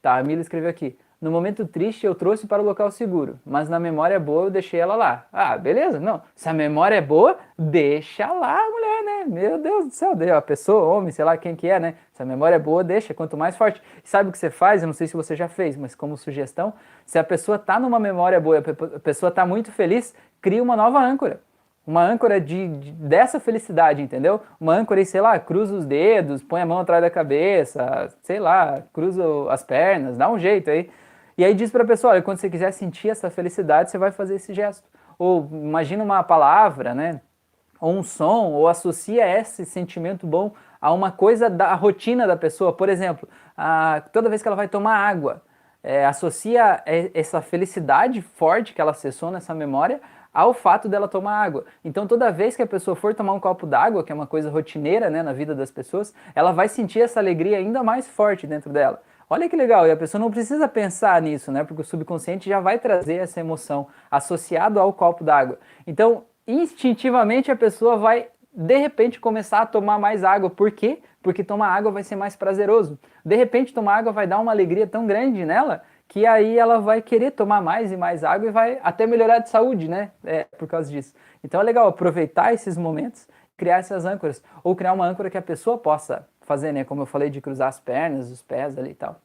[0.00, 0.96] Tá, a Mila escreveu aqui.
[1.18, 4.78] No momento triste eu trouxe para o local seguro, mas na memória boa eu deixei
[4.78, 5.26] ela lá.
[5.32, 5.98] Ah, beleza?
[5.98, 6.20] Não.
[6.34, 9.24] Se a memória é boa, deixa lá a mulher, né?
[9.26, 11.94] Meu Deus do céu, a pessoa, homem, sei lá quem que é, né?
[12.12, 13.82] Se a memória é boa, deixa, quanto mais forte.
[14.04, 14.82] Sabe o que você faz?
[14.82, 16.74] Eu não sei se você já fez, mas como sugestão,
[17.06, 21.00] se a pessoa está numa memória boa, a pessoa está muito feliz, cria uma nova
[21.00, 21.40] âncora
[21.86, 24.40] uma âncora de, de, dessa felicidade, entendeu?
[24.60, 28.40] Uma âncora e, sei lá, cruza os dedos, põe a mão atrás da cabeça, sei
[28.40, 30.90] lá, cruza as pernas, dá um jeito aí.
[31.38, 34.10] E aí diz para a pessoa, olha, quando você quiser sentir essa felicidade, você vai
[34.10, 34.88] fazer esse gesto.
[35.18, 37.20] Ou imagina uma palavra, né?
[37.78, 42.72] Ou um som, ou associa esse sentimento bom a uma coisa da rotina da pessoa.
[42.72, 45.42] Por exemplo, a, toda vez que ela vai tomar água,
[45.82, 46.82] é, associa
[47.14, 50.00] essa felicidade forte que ela acessou nessa memória
[50.32, 51.64] ao fato dela tomar água.
[51.84, 54.50] Então, toda vez que a pessoa for tomar um copo d'água, que é uma coisa
[54.50, 58.70] rotineira né, na vida das pessoas, ela vai sentir essa alegria ainda mais forte dentro
[58.70, 59.02] dela.
[59.28, 61.64] Olha que legal, e a pessoa não precisa pensar nisso, né?
[61.64, 65.58] Porque o subconsciente já vai trazer essa emoção associado ao copo d'água.
[65.84, 70.48] Então, instintivamente a pessoa vai de repente começar a tomar mais água.
[70.48, 71.02] Por quê?
[71.20, 72.98] Porque tomar água vai ser mais prazeroso.
[73.24, 77.02] De repente tomar água vai dar uma alegria tão grande nela que aí ela vai
[77.02, 80.12] querer tomar mais e mais água e vai até melhorar de saúde, né?
[80.24, 81.12] É, por causa disso.
[81.42, 85.42] Então é legal aproveitar esses momentos, criar essas âncoras ou criar uma âncora que a
[85.42, 86.84] pessoa possa fazer, né?
[86.84, 89.20] Como eu falei de cruzar as pernas, os pés ali e tal.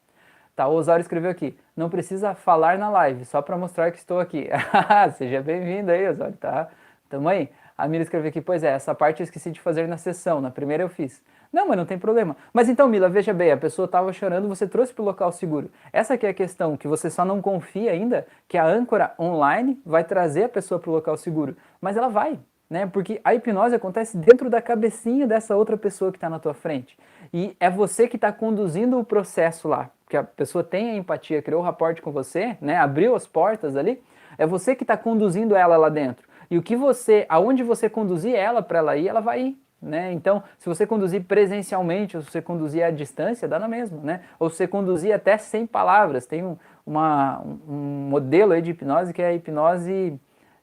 [0.54, 4.20] Tá, o Osório escreveu aqui, não precisa falar na live, só para mostrar que estou
[4.20, 4.50] aqui.
[5.16, 6.68] Seja bem-vindo aí, Osório, tá?
[7.08, 7.48] Tamo aí.
[7.76, 10.50] A Mila escreveu aqui, pois é, essa parte eu esqueci de fazer na sessão, na
[10.50, 11.22] primeira eu fiz.
[11.52, 12.36] Não, mas não tem problema.
[12.52, 15.70] Mas então, Mila, veja bem, a pessoa estava chorando, você trouxe para o local seguro.
[15.92, 19.80] Essa aqui é a questão, que você só não confia ainda que a âncora online
[19.84, 21.56] vai trazer a pessoa para o local seguro.
[21.80, 22.38] Mas ela vai,
[22.72, 22.86] né?
[22.86, 26.98] Porque a hipnose acontece dentro da cabecinha dessa outra pessoa que está na tua frente.
[27.30, 29.90] E é você que está conduzindo o processo lá.
[30.08, 32.76] Que a pessoa tem a empatia, criou o raporte com você, né?
[32.76, 34.02] Abriu as portas ali.
[34.38, 36.26] É você que está conduzindo ela lá dentro.
[36.50, 39.62] E o que você, aonde você conduzir ela para ela ir, ela vai ir.
[39.80, 40.10] Né?
[40.14, 44.22] Então, se você conduzir presencialmente ou se você conduzir à distância, dá na mesma, né?
[44.38, 46.56] Ou se você conduzir até sem palavras, tem um,
[46.86, 50.18] uma, um modelo aí de hipnose que é a hipnose,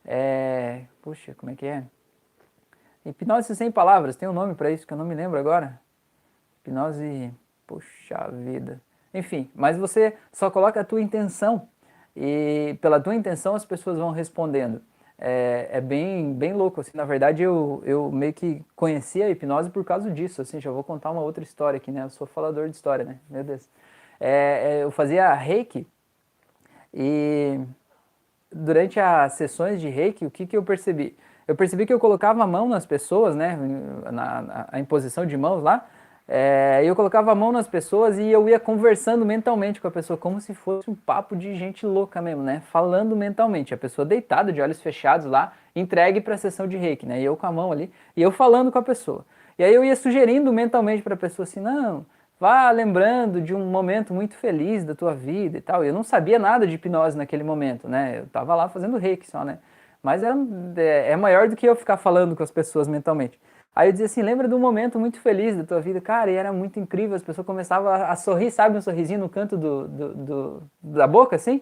[0.05, 1.83] é, puxa, como é que é?
[3.09, 5.79] Hipnose sem palavras, tem um nome para isso que eu não me lembro agora.
[6.61, 7.31] Hipnose,
[7.65, 8.81] puxa vida.
[9.13, 11.67] Enfim, mas você só coloca a tua intenção
[12.15, 14.81] e pela tua intenção as pessoas vão respondendo
[15.17, 19.69] é, é, bem, bem louco, assim, na verdade eu, eu meio que conheci a hipnose
[19.69, 22.69] por causa disso, assim, já vou contar uma outra história aqui, né, eu sou falador
[22.69, 23.67] de história, né, meu Deus.
[24.19, 25.85] É, é, eu fazia reiki
[26.93, 27.59] e
[28.51, 31.17] durante as sessões de reiki, o que, que eu percebi?
[31.49, 33.57] Eu percebi que eu colocava a mão nas pessoas, né,
[34.11, 35.83] na, na a imposição de mãos lá,
[36.27, 40.15] é, eu colocava a mão nas pessoas e eu ia conversando mentalmente com a pessoa,
[40.15, 42.61] como se fosse um papo de gente louca mesmo, né?
[42.71, 43.73] Falando mentalmente.
[43.73, 47.19] A pessoa deitada, de olhos fechados lá, entregue para a sessão de reiki, né?
[47.19, 49.25] E eu com a mão ali, e eu falando com a pessoa.
[49.57, 52.05] E aí eu ia sugerindo mentalmente para a pessoa assim: não,
[52.39, 55.83] vá lembrando de um momento muito feliz da tua vida e tal.
[55.83, 58.19] Eu não sabia nada de hipnose naquele momento, né?
[58.19, 59.57] Eu estava lá fazendo reiki só, né?
[60.01, 60.35] Mas era,
[60.77, 63.39] é, é maior do que eu ficar falando com as pessoas mentalmente.
[63.75, 66.01] Aí eu dizia assim, lembra de um momento muito feliz da tua vida?
[66.01, 69.29] Cara, e era muito incrível, as pessoas começavam a, a sorrir, sabe, um sorrisinho no
[69.29, 71.61] canto do, do, do da boca, assim?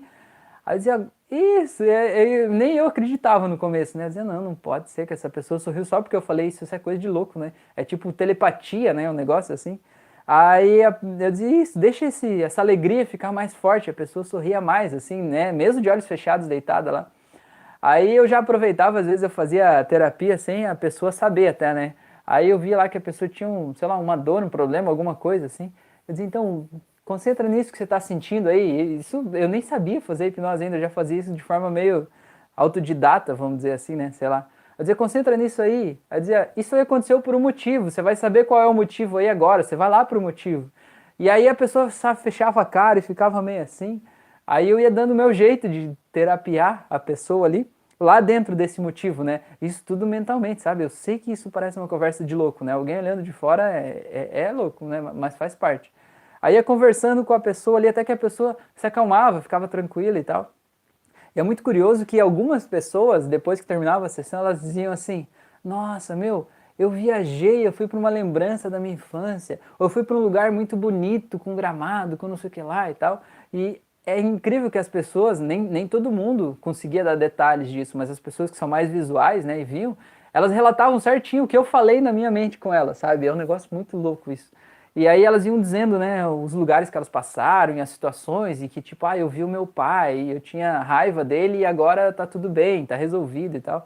[0.65, 4.05] Aí eu dizia, isso, é, é, nem eu acreditava no começo, né?
[4.05, 6.63] Eu dizia, não, não pode ser que essa pessoa sorriu só porque eu falei isso,
[6.63, 7.53] isso é coisa de louco, né?
[7.75, 9.09] É tipo telepatia, né?
[9.09, 9.79] Um negócio assim.
[10.25, 14.93] Aí eu dizia, isso, deixa esse, essa alegria ficar mais forte, a pessoa sorria mais,
[14.93, 15.51] assim, né?
[15.51, 17.11] Mesmo de olhos fechados, deitada lá.
[17.87, 21.93] Aí eu já aproveitava, às vezes eu fazia terapia sem a pessoa saber até, né?
[22.25, 24.89] Aí eu via lá que a pessoa tinha, um, sei lá, uma dor, um problema,
[24.89, 25.71] alguma coisa assim.
[26.05, 26.67] Eu dizia, então,
[27.05, 28.97] concentra nisso que você está sentindo aí.
[28.99, 32.09] Isso eu nem sabia fazer hipnose ainda, eu já fazia isso de forma meio
[32.57, 34.11] autodidata, vamos dizer assim, né?
[34.11, 34.49] Sei lá.
[34.77, 35.97] Eu dizia, concentra nisso aí.
[36.11, 39.17] Eu dizia, isso aí aconteceu por um motivo, você vai saber qual é o motivo
[39.17, 40.69] aí agora, você vai lá para o motivo.
[41.17, 44.01] E aí a pessoa fechava a cara e ficava meio assim.
[44.45, 47.65] Aí eu ia dando o meu jeito de terapiar a pessoa ali,
[47.99, 49.41] lá dentro desse motivo, né?
[49.61, 50.83] Isso tudo mentalmente, sabe?
[50.83, 52.73] Eu sei que isso parece uma conversa de louco, né?
[52.73, 55.01] Alguém olhando de fora é, é, é louco, né?
[55.01, 55.91] Mas faz parte.
[56.41, 60.19] Aí ia conversando com a pessoa ali até que a pessoa se acalmava, ficava tranquila
[60.19, 60.51] e tal.
[61.35, 65.27] E é muito curioso que algumas pessoas, depois que terminava a sessão, elas diziam assim:
[65.63, 70.03] Nossa, meu, eu viajei, eu fui para uma lembrança da minha infância, ou eu fui
[70.03, 73.23] para um lugar muito bonito, com gramado, com não sei o que lá e tal.
[73.51, 78.09] E é incrível que as pessoas, nem, nem todo mundo conseguia dar detalhes disso, mas
[78.09, 79.97] as pessoas que são mais visuais, né, e viam,
[80.33, 83.27] elas relatavam certinho o que eu falei na minha mente com elas, sabe?
[83.27, 84.49] É um negócio muito louco isso.
[84.95, 88.69] E aí elas iam dizendo, né, os lugares que elas passaram e as situações, e
[88.69, 92.25] que tipo, ah, eu vi o meu pai, eu tinha raiva dele e agora tá
[92.25, 93.85] tudo bem, tá resolvido e tal.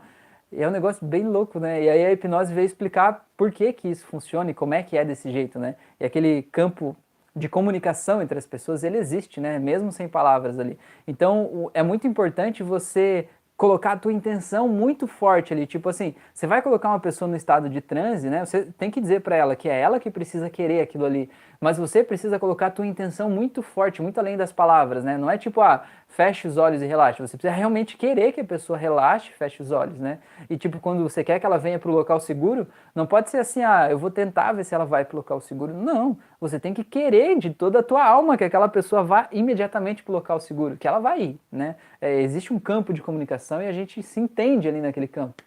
[0.51, 1.81] E é um negócio bem louco, né?
[1.83, 4.97] E aí a hipnose veio explicar por que que isso funciona e como é que
[4.97, 5.75] é desse jeito, né?
[5.99, 6.95] E aquele campo
[7.35, 9.57] de comunicação entre as pessoas, ele existe, né?
[9.57, 10.77] Mesmo sem palavras ali.
[11.07, 13.27] Então, é muito importante você
[13.61, 17.37] colocar a tua intenção muito forte ali, tipo assim, você vai colocar uma pessoa no
[17.37, 18.43] estado de transe, né?
[18.43, 21.29] Você tem que dizer para ela que é ela que precisa querer aquilo ali,
[21.61, 25.15] mas você precisa colocar a tua intenção muito forte, muito além das palavras, né?
[25.15, 27.21] Não é tipo, ah, feche os olhos e relaxe.
[27.21, 30.17] Você precisa realmente querer que a pessoa relaxe, feche os olhos, né?
[30.49, 33.37] E tipo, quando você quer que ela venha para o local seguro, não pode ser
[33.37, 35.71] assim, ah, eu vou tentar ver se ela vai para o local seguro.
[35.71, 40.01] Não, você tem que querer de toda a tua alma que aquela pessoa vá imediatamente
[40.01, 41.75] para o local seguro, que ela vai ir, né?
[42.01, 45.43] É, existe um campo de comunicação e a gente se entende ali naquele campo.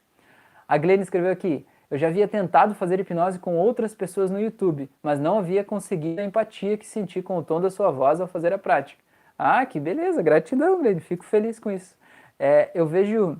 [0.68, 4.90] A Glenn escreveu aqui, eu já havia tentado fazer hipnose com outras pessoas no YouTube,
[5.02, 8.26] mas não havia conseguido a empatia que senti com o tom da sua voz ao
[8.26, 9.02] fazer a prática.
[9.38, 11.96] Ah, que beleza, gratidão, Glenn, fico feliz com isso.
[12.38, 13.36] É, eu vejo,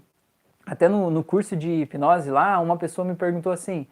[0.67, 3.87] até no, no curso de hipnose lá, uma pessoa me perguntou assim,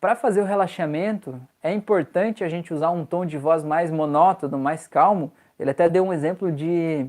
[0.00, 4.58] para fazer o relaxamento, é importante a gente usar um tom de voz mais monótono,
[4.58, 5.32] mais calmo?
[5.58, 7.06] Ele até deu um exemplo de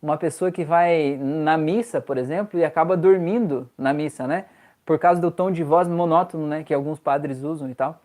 [0.00, 4.44] uma pessoa que vai na missa, por exemplo, e acaba dormindo na missa, né?
[4.88, 6.64] Por causa do tom de voz monótono, né?
[6.64, 8.00] Que alguns padres usam e tal.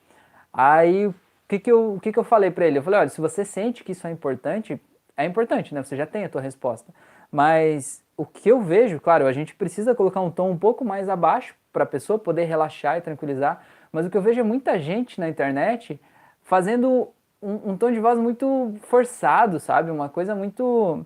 [0.52, 1.16] Aí, o
[1.48, 2.78] que que eu, o que que eu falei para ele?
[2.78, 4.78] Eu falei, olha, se você sente que isso é importante,
[5.16, 5.82] é importante, né?
[5.82, 6.94] Você já tem a tua resposta.
[7.32, 11.08] Mas o que eu vejo, claro, a gente precisa colocar um tom um pouco mais
[11.08, 13.64] abaixo para a pessoa poder relaxar e tranquilizar.
[13.90, 15.98] Mas o que eu vejo é muita gente na internet
[16.42, 17.08] fazendo
[17.42, 19.90] um, um tom de voz muito forçado, sabe?
[19.90, 21.06] Uma coisa muito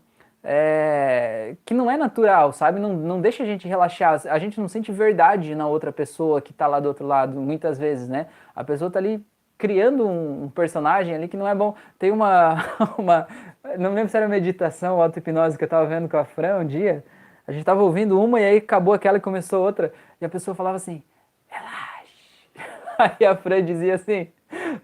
[0.49, 2.79] é, que não é natural, sabe?
[2.79, 4.21] Não, não deixa a gente relaxar.
[4.29, 7.77] A gente não sente verdade na outra pessoa que está lá do outro lado, muitas
[7.77, 8.27] vezes, né?
[8.55, 9.21] A pessoa está ali
[9.57, 11.75] criando um, um, personagem ali que não é bom.
[11.99, 12.63] Tem uma,
[12.97, 13.27] uma
[13.77, 16.65] não lembro se era meditação ou auto-hipnose que eu estava vendo com a Fran um
[16.65, 17.03] dia.
[17.45, 19.91] A gente estava ouvindo uma e aí acabou aquela e começou outra.
[20.21, 21.03] E a pessoa falava assim,
[21.47, 22.39] relaxe.
[23.19, 24.29] Aí a Fran dizia assim,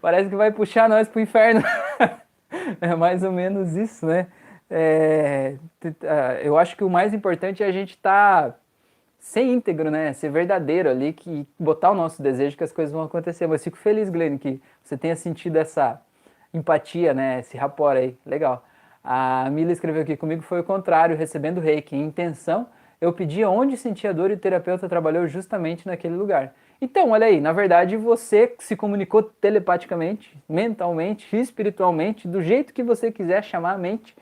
[0.01, 1.63] parece que vai puxar nós pro inferno.
[2.81, 4.27] é mais ou menos isso, né?
[4.75, 8.57] É, eu acho que o mais importante é a gente estar tá
[9.19, 10.11] ser íntegro, né?
[10.13, 13.47] Ser verdadeiro ali, que botar o nosso desejo que as coisas vão acontecer.
[13.47, 16.01] Mas fico feliz, Glenn, que você tenha sentido essa
[16.53, 17.39] empatia, né?
[17.39, 18.17] Esse rapport aí.
[18.25, 18.65] Legal.
[19.03, 21.95] A Mila escreveu aqui comigo, foi o contrário, recebendo reiki.
[21.95, 22.67] Em intenção,
[22.99, 26.53] eu pedi onde sentia dor e o terapeuta trabalhou justamente naquele lugar.
[26.81, 33.11] Então, olha aí, na verdade você se comunicou telepaticamente, mentalmente, espiritualmente, do jeito que você
[33.11, 34.13] quiser chamar a mente,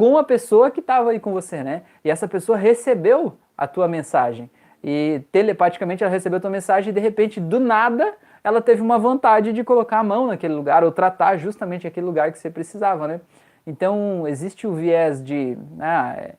[0.00, 1.82] com a pessoa que estava aí com você, né?
[2.02, 4.50] E essa pessoa recebeu a tua mensagem.
[4.82, 8.98] E telepaticamente ela recebeu a tua mensagem e de repente, do nada, ela teve uma
[8.98, 13.06] vontade de colocar a mão naquele lugar ou tratar justamente aquele lugar que você precisava,
[13.06, 13.20] né?
[13.66, 15.58] Então, existe o viés de.
[15.78, 16.34] Ah, é,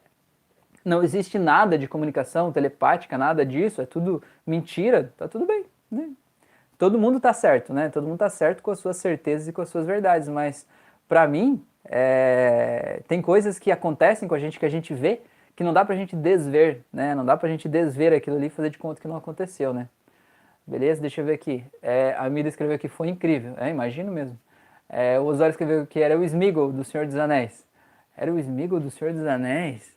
[0.84, 5.66] não existe nada de comunicação telepática, nada disso, é tudo mentira, tá tudo bem.
[5.92, 6.10] Né?
[6.80, 7.90] Todo mundo tá certo, né?
[7.90, 10.66] Todo mundo tá certo com as suas certezas e com as suas verdades, mas
[11.08, 15.22] para mim, é, tem coisas que acontecem com a gente que a gente vê
[15.56, 17.14] que não dá pra gente desver, né?
[17.14, 19.88] Não dá pra gente desver aquilo ali e fazer de conta que não aconteceu, né?
[20.66, 21.02] Beleza?
[21.02, 21.64] Deixa eu ver aqui.
[21.82, 23.54] É, a Mira escreveu que foi incrível.
[23.58, 24.40] É, imagino mesmo.
[24.88, 27.66] É, o Osório escreveu que era o Smeagol do Senhor dos Anéis.
[28.16, 29.96] Era o Smeagol do Senhor dos Anéis?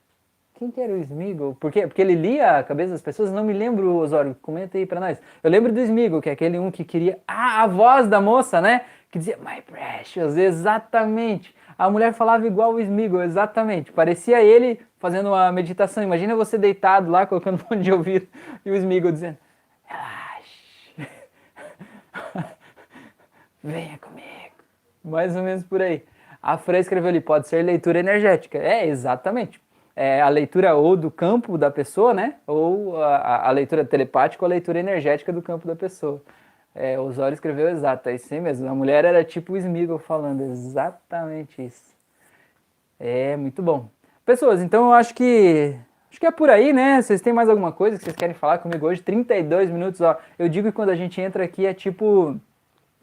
[0.54, 1.54] Quem que era o Smeagol?
[1.54, 1.86] Por quê?
[1.86, 3.32] Porque ele lia a cabeça das pessoas?
[3.32, 4.36] Não me lembro, Osório.
[4.40, 5.20] Comenta aí pra nós.
[5.42, 7.18] Eu lembro do Smeagol, que é aquele um que queria...
[7.26, 8.82] Ah, a voz da moça, né?
[9.10, 13.92] Que dizia, My Precious, exatamente a mulher falava igual o Smigol, exatamente.
[13.92, 16.02] Parecia ele fazendo uma meditação.
[16.02, 18.26] Imagina você deitado lá, colocando fone de ouvido,
[18.64, 19.38] e o Smigol dizendo:
[19.84, 21.06] relaxe,
[23.62, 24.24] venha comigo.
[25.04, 26.04] Mais ou menos por aí.
[26.42, 28.58] A Fran escreveu ali: pode ser leitura energética.
[28.58, 29.60] É, exatamente.
[29.96, 32.37] É a leitura ou do campo da pessoa, né?
[32.46, 36.20] Ou a, a leitura telepática ou a leitura energética do campo da pessoa.
[36.74, 38.68] É, Osório escreveu exato, é isso mesmo.
[38.68, 41.94] A mulher era tipo o Smigol falando exatamente isso.
[42.98, 43.88] É, muito bom.
[44.24, 45.76] Pessoas, então eu acho que
[46.10, 47.02] acho que é por aí, né?
[47.02, 49.02] Vocês têm mais alguma coisa que vocês querem falar comigo hoje?
[49.02, 50.18] 32 minutos, ó.
[50.38, 52.40] Eu digo que quando a gente entra aqui é tipo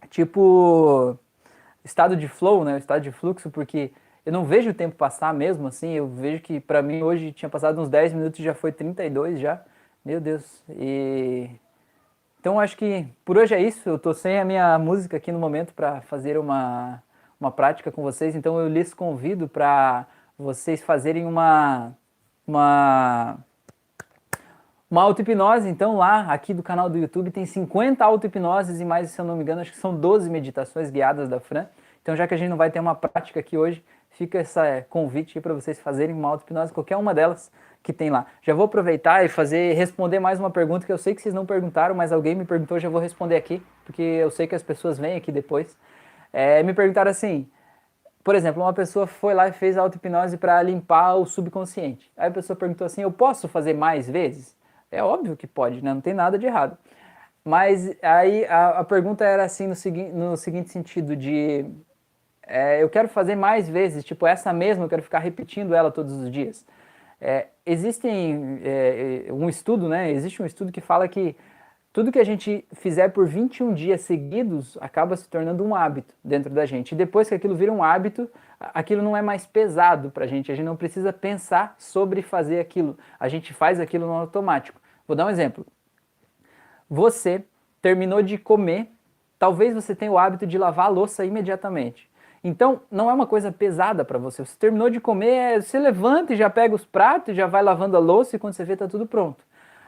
[0.10, 1.18] tipo
[1.84, 2.78] estado de flow, né?
[2.78, 3.92] Estado de fluxo, porque
[4.26, 5.94] eu não vejo o tempo passar mesmo assim.
[5.94, 9.62] Eu vejo que para mim hoje tinha passado uns 10 minutos já foi 32 já.
[10.04, 10.64] Meu Deus.
[10.70, 11.50] E
[12.42, 13.88] então acho que por hoje é isso.
[13.88, 17.02] Eu estou sem a minha música aqui no momento para fazer uma,
[17.40, 20.08] uma prática com vocês, então eu lhes convido para
[20.40, 21.94] vocês fazerem uma
[22.48, 23.38] uma
[24.90, 29.22] uma auto-hipnose, então lá, aqui do canal do YouTube, tem 50 auto-hipnoses e mais, se
[29.22, 31.68] eu não me engano, acho que são 12 meditações guiadas da Fran.
[32.02, 34.82] Então, já que a gente não vai ter uma prática aqui hoje, fica esse é,
[34.82, 37.52] convite para vocês fazerem uma auto-hipnose, qualquer uma delas
[37.84, 38.26] que tem lá.
[38.42, 41.46] Já vou aproveitar e fazer responder mais uma pergunta que eu sei que vocês não
[41.46, 45.00] perguntaram, mas alguém me perguntou, já vou responder aqui, porque eu sei que as pessoas
[45.00, 45.78] vêm aqui depois.
[46.32, 47.50] É, me perguntaram assim,
[48.24, 52.12] por exemplo, uma pessoa foi lá e fez auto-hipnose para limpar o subconsciente.
[52.16, 54.56] Aí a pessoa perguntou assim, eu posso fazer mais vezes?
[54.92, 55.94] É óbvio que pode, né?
[55.94, 56.78] Não tem nada de errado.
[57.44, 61.66] Mas aí a, a pergunta era assim no, segui no seguinte sentido de
[62.44, 66.14] é, eu quero fazer mais vezes, tipo essa mesma, eu quero ficar repetindo ela todos
[66.14, 66.66] os dias.
[67.24, 70.12] É, existem é, é, um estudo, né?
[70.12, 71.36] Existe um estudo que fala que
[71.94, 76.50] tudo que a gente fizer por 21 dias seguidos acaba se tornando um hábito dentro
[76.50, 76.94] da gente.
[76.94, 78.28] E depois que aquilo vira um hábito,
[78.60, 80.52] aquilo não é mais pesado para a gente.
[80.52, 82.98] A gente não precisa pensar sobre fazer aquilo.
[83.20, 84.82] A gente faz aquilo no automático.
[85.08, 85.66] Vou dar um exemplo.
[86.90, 87.44] Você
[87.82, 88.90] terminou de comer,
[89.38, 92.10] talvez você tenha o hábito de lavar a louça imediatamente.
[92.44, 94.44] Então, não é uma coisa pesada para você.
[94.44, 97.96] Você terminou de comer, é, você levanta e já pega os pratos, já vai lavando
[97.96, 99.44] a louça e quando você vê tá tudo pronto.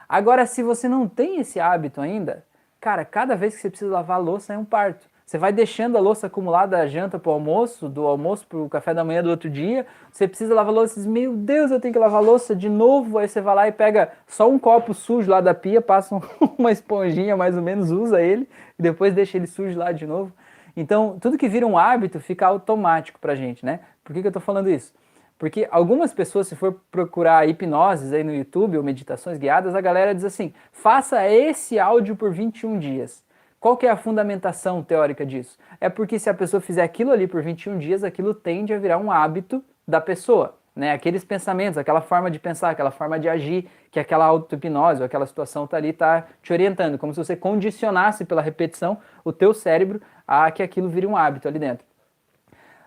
[0.08, 2.46] Agora, se você não tem esse hábito ainda,
[2.80, 5.08] cara, cada vez que você precisa lavar a louça é um parto.
[5.26, 8.70] Você vai deixando a louça acumulada da janta para o almoço, do almoço para o
[8.70, 9.88] café da manhã do outro dia.
[10.12, 13.18] Você precisa lavar louça diz, meu Deus, eu tenho que lavar louça de novo.
[13.18, 16.20] Aí você vai lá e pega só um copo sujo lá da pia, passa
[16.58, 20.32] uma esponjinha mais ou menos, usa ele e depois deixa ele sujo lá de novo.
[20.76, 23.82] Então, tudo que vira um hábito fica automático pra gente, né?
[24.04, 24.94] Por que, que eu tô falando isso?
[25.38, 30.14] Porque algumas pessoas, se for procurar hipnoses aí no YouTube ou meditações guiadas, a galera
[30.16, 33.24] diz assim: faça esse áudio por 21 dias.
[33.60, 35.58] Qual que é a fundamentação teórica disso?
[35.80, 38.98] É porque se a pessoa fizer aquilo ali por 21 dias, aquilo tende a virar
[38.98, 40.58] um hábito da pessoa.
[40.76, 40.92] né?
[40.92, 45.26] Aqueles pensamentos, aquela forma de pensar, aquela forma de agir, que aquela auto-hipnose ou aquela
[45.26, 50.02] situação tá ali, tá te orientando, como se você condicionasse pela repetição o teu cérebro
[50.28, 51.86] a que aquilo vire um hábito ali dentro.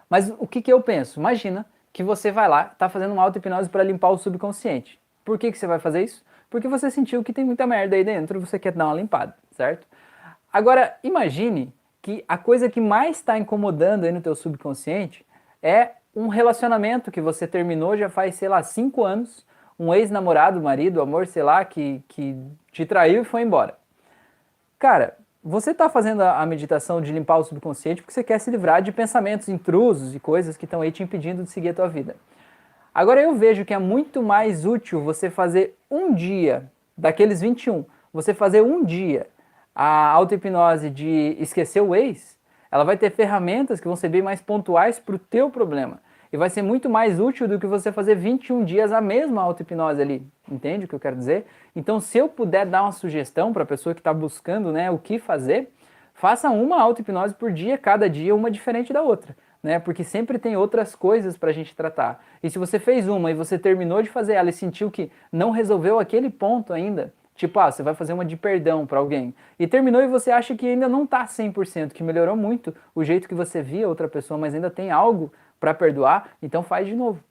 [0.09, 1.19] Mas o que, que eu penso?
[1.19, 5.01] Imagina que você vai lá, tá fazendo uma auto-hipnose para limpar o subconsciente.
[5.25, 6.25] Por que, que você vai fazer isso?
[6.49, 9.35] Porque você sentiu que tem muita merda aí dentro e você quer dar uma limpada,
[9.51, 9.87] certo?
[10.53, 15.27] Agora, imagine que a coisa que mais está incomodando aí no teu subconsciente
[15.63, 19.45] é um relacionamento que você terminou já faz, sei lá, cinco anos,
[19.79, 22.37] um ex-namorado, marido, amor, sei lá, que, que
[22.73, 23.77] te traiu e foi embora.
[24.79, 25.17] Cara,
[25.49, 28.91] você está fazendo a meditação de limpar o subconsciente porque você quer se livrar de
[28.91, 32.17] pensamentos intrusos e coisas que estão aí te impedindo de seguir a tua vida.
[32.93, 36.69] Agora eu vejo que é muito mais útil você fazer um dia,
[36.99, 39.29] daqueles 21, você fazer um dia
[39.73, 42.37] a auto-hipnose de esquecer o ex,
[42.69, 46.01] ela vai ter ferramentas que vão ser bem mais pontuais para o teu problema.
[46.33, 50.03] E vai ser muito mais útil do que você fazer 21 dias a mesma auto-hipnose
[50.03, 50.27] ali.
[50.51, 51.47] Entende o que eu quero dizer?
[51.77, 54.99] Então, se eu puder dar uma sugestão para a pessoa que está buscando né, o
[54.99, 55.69] que fazer,
[56.15, 59.37] faça uma auto-hipnose por dia, cada dia uma diferente da outra.
[59.63, 59.79] Né?
[59.79, 62.25] Porque sempre tem outras coisas para a gente tratar.
[62.43, 65.51] E se você fez uma e você terminou de fazer ela e sentiu que não
[65.51, 69.35] resolveu aquele ponto ainda, Tipo, ah, você vai fazer uma de perdão para alguém.
[69.59, 73.29] E terminou e você acha que ainda não está 100%, que melhorou muito o jeito
[73.29, 77.23] que você via outra pessoa, mas ainda tem algo para perdoar, então faz de novo.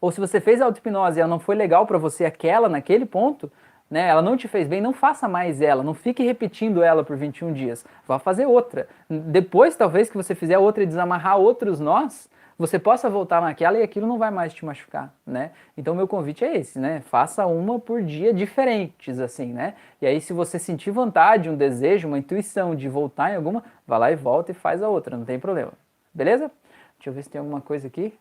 [0.00, 3.06] Ou se você fez a auto-hipnose e ela não foi legal para você aquela naquele
[3.06, 3.50] ponto,
[3.90, 7.16] né, ela não te fez bem, não faça mais ela, não fique repetindo ela por
[7.16, 7.84] 21 dias.
[8.06, 8.86] Vá fazer outra.
[9.08, 12.28] Depois, talvez, que você fizer outra e desamarrar outros nós,
[12.58, 15.52] você possa voltar naquela e aquilo não vai mais te machucar, né?
[15.76, 17.00] Então meu convite é esse, né?
[17.02, 19.74] Faça uma por dia diferentes, assim, né?
[20.02, 23.96] E aí se você sentir vontade, um desejo, uma intuição de voltar em alguma, vá
[23.96, 25.72] lá e volta e faz a outra, não tem problema.
[26.12, 26.50] Beleza?
[26.96, 28.12] Deixa eu ver se tem alguma coisa aqui.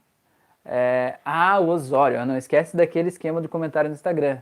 [0.68, 1.16] É...
[1.24, 4.40] Ah, o Osório, não esquece daquele esquema do comentário no Instagram.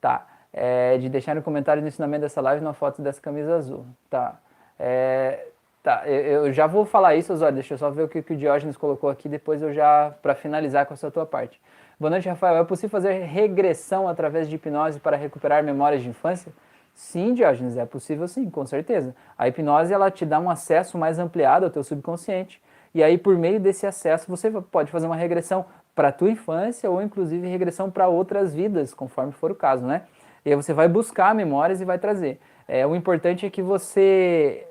[0.00, 0.26] Tá.
[0.52, 3.86] É, de deixar no comentário no ensinamento dessa live uma foto dessa camisa azul.
[4.10, 4.38] Tá.
[4.78, 5.46] É,
[5.88, 8.36] Tá, eu, já vou falar isso, Osório, deixa eu só ver o que, que o
[8.36, 11.58] Diógenes colocou aqui, depois eu já, para finalizar com essa tua parte.
[11.98, 12.56] Boa noite, Rafael.
[12.56, 16.52] É possível fazer regressão através de hipnose para recuperar memórias de infância?
[16.94, 19.16] Sim, Diógenes, é possível sim, com certeza.
[19.38, 22.60] A hipnose, ela te dá um acesso mais ampliado ao teu subconsciente,
[22.94, 26.90] e aí por meio desse acesso você pode fazer uma regressão para a tua infância
[26.90, 30.02] ou inclusive regressão para outras vidas, conforme for o caso, né?
[30.44, 32.40] E aí você vai buscar memórias e vai trazer.
[32.66, 34.64] É, o importante é que você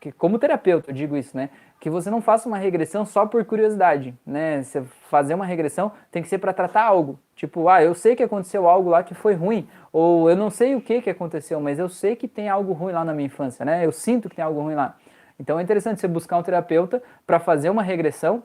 [0.00, 1.50] que como terapeuta eu digo isso, né?
[1.80, 4.62] Que você não faça uma regressão só por curiosidade, né?
[4.62, 7.18] Você fazer uma regressão tem que ser para tratar algo.
[7.34, 10.74] Tipo, ah, eu sei que aconteceu algo lá que foi ruim, ou eu não sei
[10.74, 13.64] o que que aconteceu, mas eu sei que tem algo ruim lá na minha infância,
[13.64, 13.84] né?
[13.84, 14.96] Eu sinto que tem algo ruim lá.
[15.38, 18.42] Então é interessante você buscar um terapeuta para fazer uma regressão,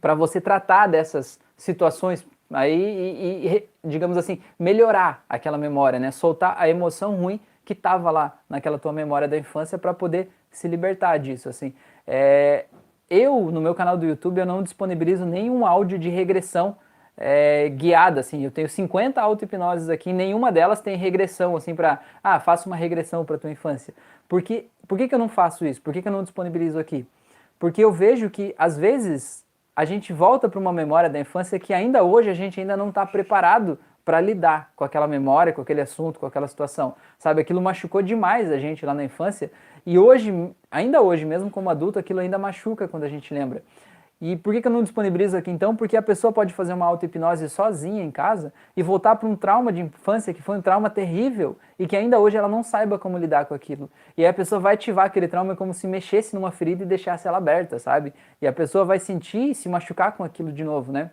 [0.00, 6.10] para você tratar dessas situações aí e, e, digamos assim, melhorar aquela memória, né?
[6.10, 10.68] Soltar a emoção ruim que estava lá naquela tua memória da infância para poder se
[10.68, 11.74] libertar disso, assim.
[12.06, 12.66] É,
[13.10, 16.76] eu, no meu canal do YouTube, eu não disponibilizo nenhum áudio de regressão
[17.16, 18.44] é, guiada, assim.
[18.44, 23.24] Eu tenho 50 auto-hipnoses aqui, nenhuma delas tem regressão, assim, para, ah, faça uma regressão
[23.24, 23.94] para tua infância.
[24.28, 25.80] Porque, por que, que eu não faço isso?
[25.80, 27.06] Por que, que eu não disponibilizo aqui?
[27.58, 31.72] Porque eu vejo que, às vezes, a gente volta para uma memória da infância que
[31.72, 35.80] ainda hoje a gente ainda não está preparado para lidar com aquela memória, com aquele
[35.80, 36.94] assunto, com aquela situação.
[37.18, 39.50] Sabe, aquilo machucou demais a gente lá na infância
[39.84, 40.32] e hoje,
[40.70, 43.62] ainda hoje, mesmo como adulto, aquilo ainda machuca quando a gente lembra.
[44.18, 45.76] E por que, que eu não disponibilizo aqui então?
[45.76, 49.70] Porque a pessoa pode fazer uma auto-hipnose sozinha em casa e voltar para um trauma
[49.70, 53.18] de infância que foi um trauma terrível e que ainda hoje ela não saiba como
[53.18, 53.90] lidar com aquilo.
[54.16, 57.28] E aí a pessoa vai ativar aquele trauma como se mexesse numa ferida e deixasse
[57.28, 58.14] ela aberta, sabe?
[58.40, 61.10] E a pessoa vai sentir e se machucar com aquilo de novo, né?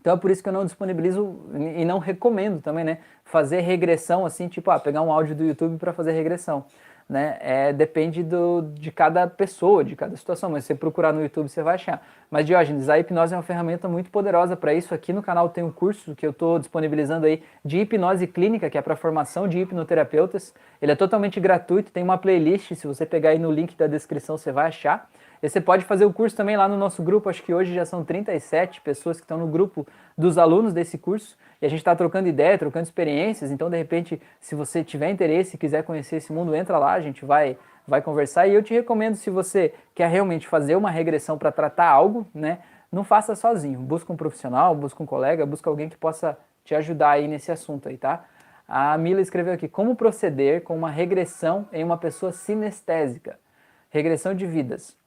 [0.00, 1.36] Então é por isso que eu não disponibilizo
[1.76, 2.98] e não recomendo também, né?
[3.24, 6.64] Fazer regressão assim, tipo, ah, pegar um áudio do YouTube para fazer regressão
[7.08, 7.36] né?
[7.40, 11.48] É, depende do, de cada pessoa, de cada situação, mas se você procurar no YouTube
[11.48, 12.04] você vai achar.
[12.30, 14.94] Mas Diógenes, a hipnose é uma ferramenta muito poderosa para isso.
[14.94, 18.78] Aqui no canal tem um curso que eu estou disponibilizando aí de hipnose clínica, que
[18.78, 20.54] é para formação de hipnoterapeutas.
[20.80, 24.36] Ele é totalmente gratuito, tem uma playlist, se você pegar aí no link da descrição
[24.36, 25.08] você vai achar.
[25.44, 27.84] E você pode fazer o curso também lá no nosso grupo, acho que hoje já
[27.84, 29.86] são 37 pessoas que estão no grupo
[30.16, 33.50] dos alunos desse curso e a gente está trocando ideia, trocando experiências.
[33.50, 37.00] Então, de repente, se você tiver interesse e quiser conhecer esse mundo, entra lá, a
[37.02, 38.46] gente vai, vai conversar.
[38.46, 42.60] E eu te recomendo, se você quer realmente fazer uma regressão para tratar algo, né,
[42.90, 43.78] não faça sozinho.
[43.80, 47.90] Busca um profissional, busca um colega, busca alguém que possa te ajudar aí nesse assunto
[47.90, 48.24] aí, tá?
[48.66, 53.38] A Mila escreveu aqui, como proceder com uma regressão em uma pessoa sinestésica?
[53.90, 55.03] Regressão de vidas.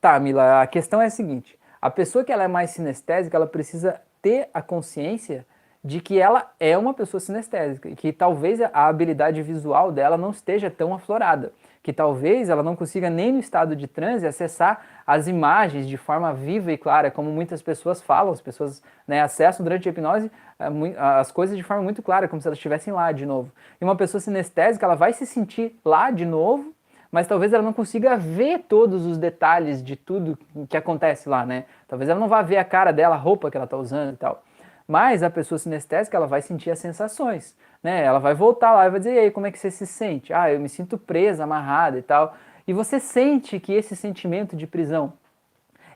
[0.00, 3.48] Tá, Mila, a questão é a seguinte, a pessoa que ela é mais sinestésica, ela
[3.48, 5.44] precisa ter a consciência
[5.82, 10.30] de que ela é uma pessoa sinestésica e que talvez a habilidade visual dela não
[10.30, 15.26] esteja tão aflorada, que talvez ela não consiga nem no estado de transe acessar as
[15.26, 19.88] imagens de forma viva e clara, como muitas pessoas falam, as pessoas né, acessam durante
[19.88, 20.30] a hipnose
[20.60, 23.50] eh, as coisas de forma muito clara, como se elas estivessem lá de novo.
[23.80, 26.74] E uma pessoa sinestésica, ela vai se sentir lá de novo,
[27.10, 30.38] mas talvez ela não consiga ver todos os detalhes de tudo
[30.68, 31.64] que acontece lá, né?
[31.86, 34.16] Talvez ela não vá ver a cara dela, a roupa que ela está usando e
[34.16, 34.42] tal.
[34.86, 38.02] Mas a pessoa sinestésica, ela vai sentir as sensações, né?
[38.02, 40.32] Ela vai voltar lá e vai dizer, e aí, como é que você se sente?
[40.32, 42.34] Ah, eu me sinto presa, amarrada e tal.
[42.66, 45.12] E você sente que esse sentimento de prisão,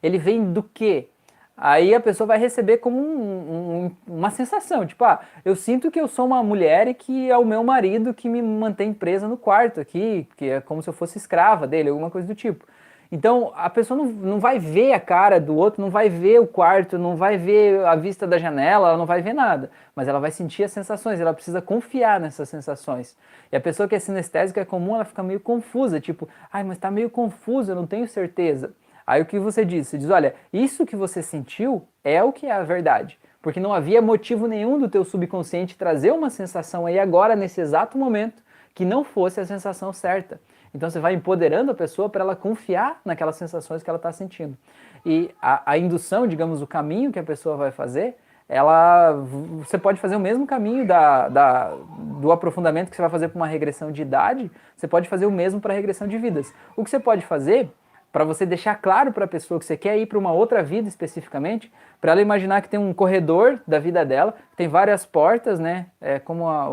[0.03, 1.09] ele vem do quê?
[1.57, 6.01] Aí a pessoa vai receber como um, um, uma sensação, tipo, ah, eu sinto que
[6.01, 9.37] eu sou uma mulher e que é o meu marido que me mantém presa no
[9.37, 12.65] quarto aqui, que é como se eu fosse escrava dele, alguma coisa do tipo.
[13.13, 16.47] Então a pessoa não, não vai ver a cara do outro, não vai ver o
[16.47, 20.19] quarto, não vai ver a vista da janela, ela não vai ver nada, mas ela
[20.19, 23.15] vai sentir as sensações, ela precisa confiar nessas sensações.
[23.53, 26.79] E a pessoa que é sinestésica é comum, ela fica meio confusa, tipo, ai, mas
[26.79, 28.73] está meio confuso, eu não tenho certeza.
[29.07, 29.89] Aí o que você diz?
[29.89, 33.19] Você diz, olha, isso que você sentiu é o que é a verdade.
[33.41, 37.99] Porque não havia motivo nenhum do teu subconsciente trazer uma sensação aí agora, nesse exato
[37.99, 38.43] momento,
[38.75, 40.41] que não fosse a sensação certa.
[40.75, 44.57] Então você vai empoderando a pessoa para ela confiar naquelas sensações que ela está sentindo.
[45.05, 48.17] E a, a, indução, digamos, o caminho que a pessoa vai fazer,
[48.49, 49.13] ela,
[49.59, 51.75] você pode fazer o mesmo caminho da, da,
[52.21, 55.31] do aprofundamento que você vai fazer para uma regressão de idade, você pode fazer o
[55.31, 56.53] mesmo para a regressão de vidas.
[56.77, 57.71] O que você pode fazer
[58.13, 60.87] para você deixar claro para a pessoa que você quer ir para uma outra vida
[60.87, 65.87] especificamente, para ela imaginar que tem um corredor da vida dela, tem várias portas, né?
[66.01, 66.69] É como a,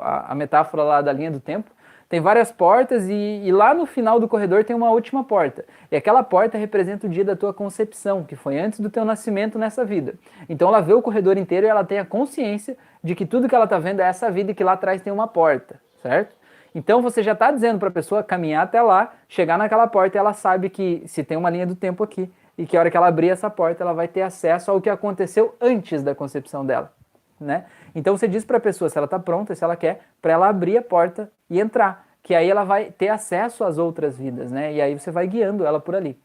[0.00, 1.70] a, a metáfora lá da linha do tempo
[2.10, 3.12] tem várias portas e,
[3.44, 5.64] e, lá no final do corredor tem uma última porta.
[5.92, 9.56] E aquela porta representa o dia da tua concepção, que foi antes do teu nascimento
[9.56, 10.14] nessa vida.
[10.48, 13.54] Então ela vê o corredor inteiro e ela tem a consciência de que tudo que
[13.54, 16.34] ela está vendo é essa vida e que lá atrás tem uma porta, certo?
[16.74, 20.20] Então você já está dizendo para a pessoa caminhar até lá, chegar naquela porta e
[20.20, 22.96] ela sabe que se tem uma linha do tempo aqui e que a hora que
[22.96, 26.92] ela abrir essa porta ela vai ter acesso ao que aconteceu antes da concepção dela
[27.40, 27.64] né?
[27.94, 30.48] Então você diz para a pessoa se ela está pronta, se ela quer, para ela
[30.48, 34.72] abrir a porta e entrar, que aí ela vai ter acesso às outras vidas, né?
[34.74, 36.20] E aí você vai guiando ela por ali,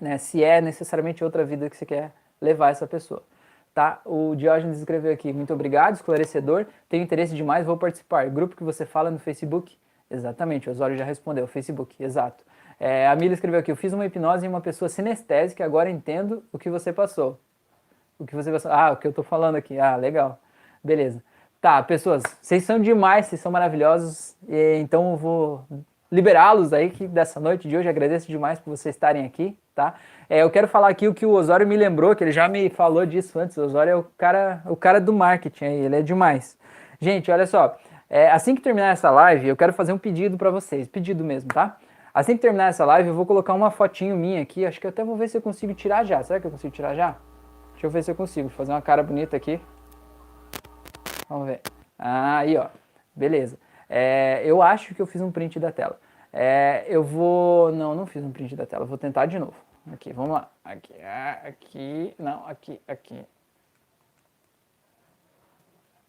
[0.00, 0.18] né?
[0.18, 3.22] Se é necessariamente outra vida que você quer levar essa pessoa.
[3.74, 4.00] Tá?
[4.04, 8.28] O Diógenes escreveu aqui, muito obrigado, esclarecedor, tenho interesse demais, vou participar.
[8.28, 9.78] Grupo que você fala no Facebook?
[10.10, 12.44] Exatamente, o Osório já respondeu, Facebook, exato.
[12.78, 16.44] É, a Mila escreveu aqui, eu fiz uma hipnose em uma pessoa sinestésica, agora entendo
[16.52, 17.40] o que você passou.
[18.18, 18.70] O que você passou?
[18.70, 19.78] Ah, o que eu tô falando aqui.
[19.78, 20.38] Ah, legal.
[20.82, 21.22] Beleza.
[21.60, 25.64] Tá, pessoas, vocês são demais, vocês são maravilhosos, e, então eu vou
[26.10, 27.88] liberá-los aí que dessa noite de hoje.
[27.88, 29.94] Agradeço demais por vocês estarem aqui, tá?
[30.28, 32.68] É, eu quero falar aqui o que o Osório me lembrou, que ele já me
[32.70, 33.56] falou disso antes.
[33.56, 36.58] O Osório é o cara, o cara do marketing aí, ele é demais.
[37.00, 37.76] Gente, olha só,
[38.08, 41.52] é, assim que terminar essa live, eu quero fazer um pedido para vocês, pedido mesmo,
[41.52, 41.78] tá?
[42.14, 44.90] Assim que terminar essa live, eu vou colocar uma fotinho minha aqui, acho que eu
[44.90, 46.22] até vou ver se eu consigo tirar já.
[46.22, 47.16] Será que eu consigo tirar já?
[47.72, 49.58] Deixa eu ver se eu consigo fazer uma cara bonita aqui.
[51.28, 51.62] Vamos ver.
[51.98, 52.66] Aí, ó.
[53.16, 53.58] Beleza.
[53.88, 55.98] É, eu acho que eu fiz um print da tela.
[56.30, 57.72] É, eu vou...
[57.72, 58.84] Não, não fiz um print da tela.
[58.84, 59.54] Vou tentar de novo.
[59.90, 60.50] Aqui, vamos lá.
[60.64, 60.94] Aqui,
[61.44, 62.14] aqui.
[62.18, 63.24] Não, aqui, aqui.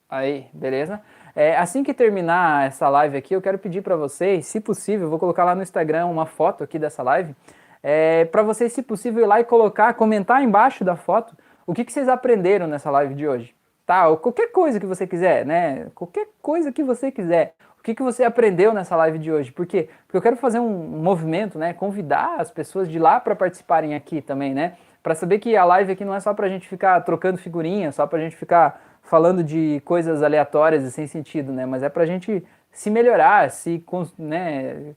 [0.10, 1.02] Aí, beleza?
[1.36, 5.18] É, assim que terminar essa live aqui, eu quero pedir para vocês, se possível, vou
[5.18, 7.36] colocar lá no Instagram uma foto aqui dessa live,
[7.82, 11.84] é, para vocês, se possível, ir lá e colocar, comentar embaixo da foto o que,
[11.84, 13.56] que vocês aprenderam nessa live de hoje
[13.86, 14.08] tá?
[14.08, 15.88] Ou qualquer coisa que você quiser, né?
[15.96, 17.56] Qualquer coisa que você quiser.
[17.84, 19.52] O que, que você aprendeu nessa live de hoje?
[19.52, 19.90] Por quê?
[20.06, 21.74] Porque eu quero fazer um movimento, né?
[21.74, 24.78] Convidar as pessoas de lá para participarem aqui também, né?
[25.04, 27.92] Para saber que a live aqui não é só para a gente ficar trocando figurinha,
[27.92, 31.66] só para a gente ficar falando de coisas aleatórias e sem sentido, né?
[31.66, 33.84] Mas é para a gente se melhorar, se
[34.18, 34.96] né,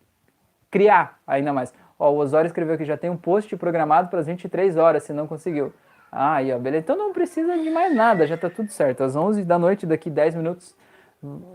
[0.71, 1.75] criar ainda mais.
[1.99, 5.13] Ó, o Osório escreveu que já tem um post programado para as 23 horas, se
[5.13, 5.75] não conseguiu.
[6.13, 6.85] Ah, aí, ó, beleza.
[6.85, 9.03] Então não precisa de mais nada, já tá tudo certo.
[9.03, 10.73] Às 11 da noite, daqui 10 minutos.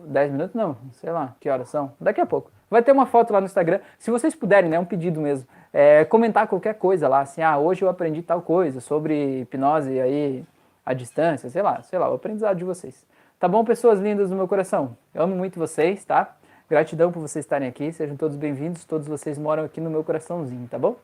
[0.07, 1.93] 10 minutos não, sei lá, que horas são?
[1.99, 2.51] Daqui a pouco.
[2.69, 3.79] Vai ter uma foto lá no Instagram.
[3.99, 7.83] Se vocês puderem, né, um pedido mesmo, é, comentar qualquer coisa lá, assim, ah, hoje
[7.83, 10.45] eu aprendi tal coisa sobre hipnose aí
[10.85, 13.05] à distância, sei lá, sei lá, o aprendizado de vocês.
[13.39, 14.95] Tá bom, pessoas lindas do meu coração?
[15.13, 16.35] Eu amo muito vocês, tá?
[16.69, 20.67] Gratidão por vocês estarem aqui, sejam todos bem-vindos, todos vocês moram aqui no meu coraçãozinho,
[20.69, 20.95] tá bom?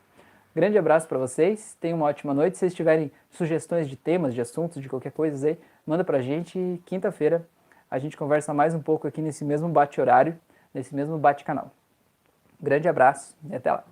[0.54, 2.56] Grande abraço para vocês, tenham uma ótima noite.
[2.56, 6.22] Se vocês tiverem sugestões de temas, de assuntos, de qualquer coisa aí, manda para a
[6.22, 6.80] gente.
[6.86, 7.46] Quinta-feira
[7.90, 10.38] a gente conversa mais um pouco aqui nesse mesmo bate-horário,
[10.72, 11.70] nesse mesmo bate-canal.
[12.60, 13.84] Grande abraço e até lá.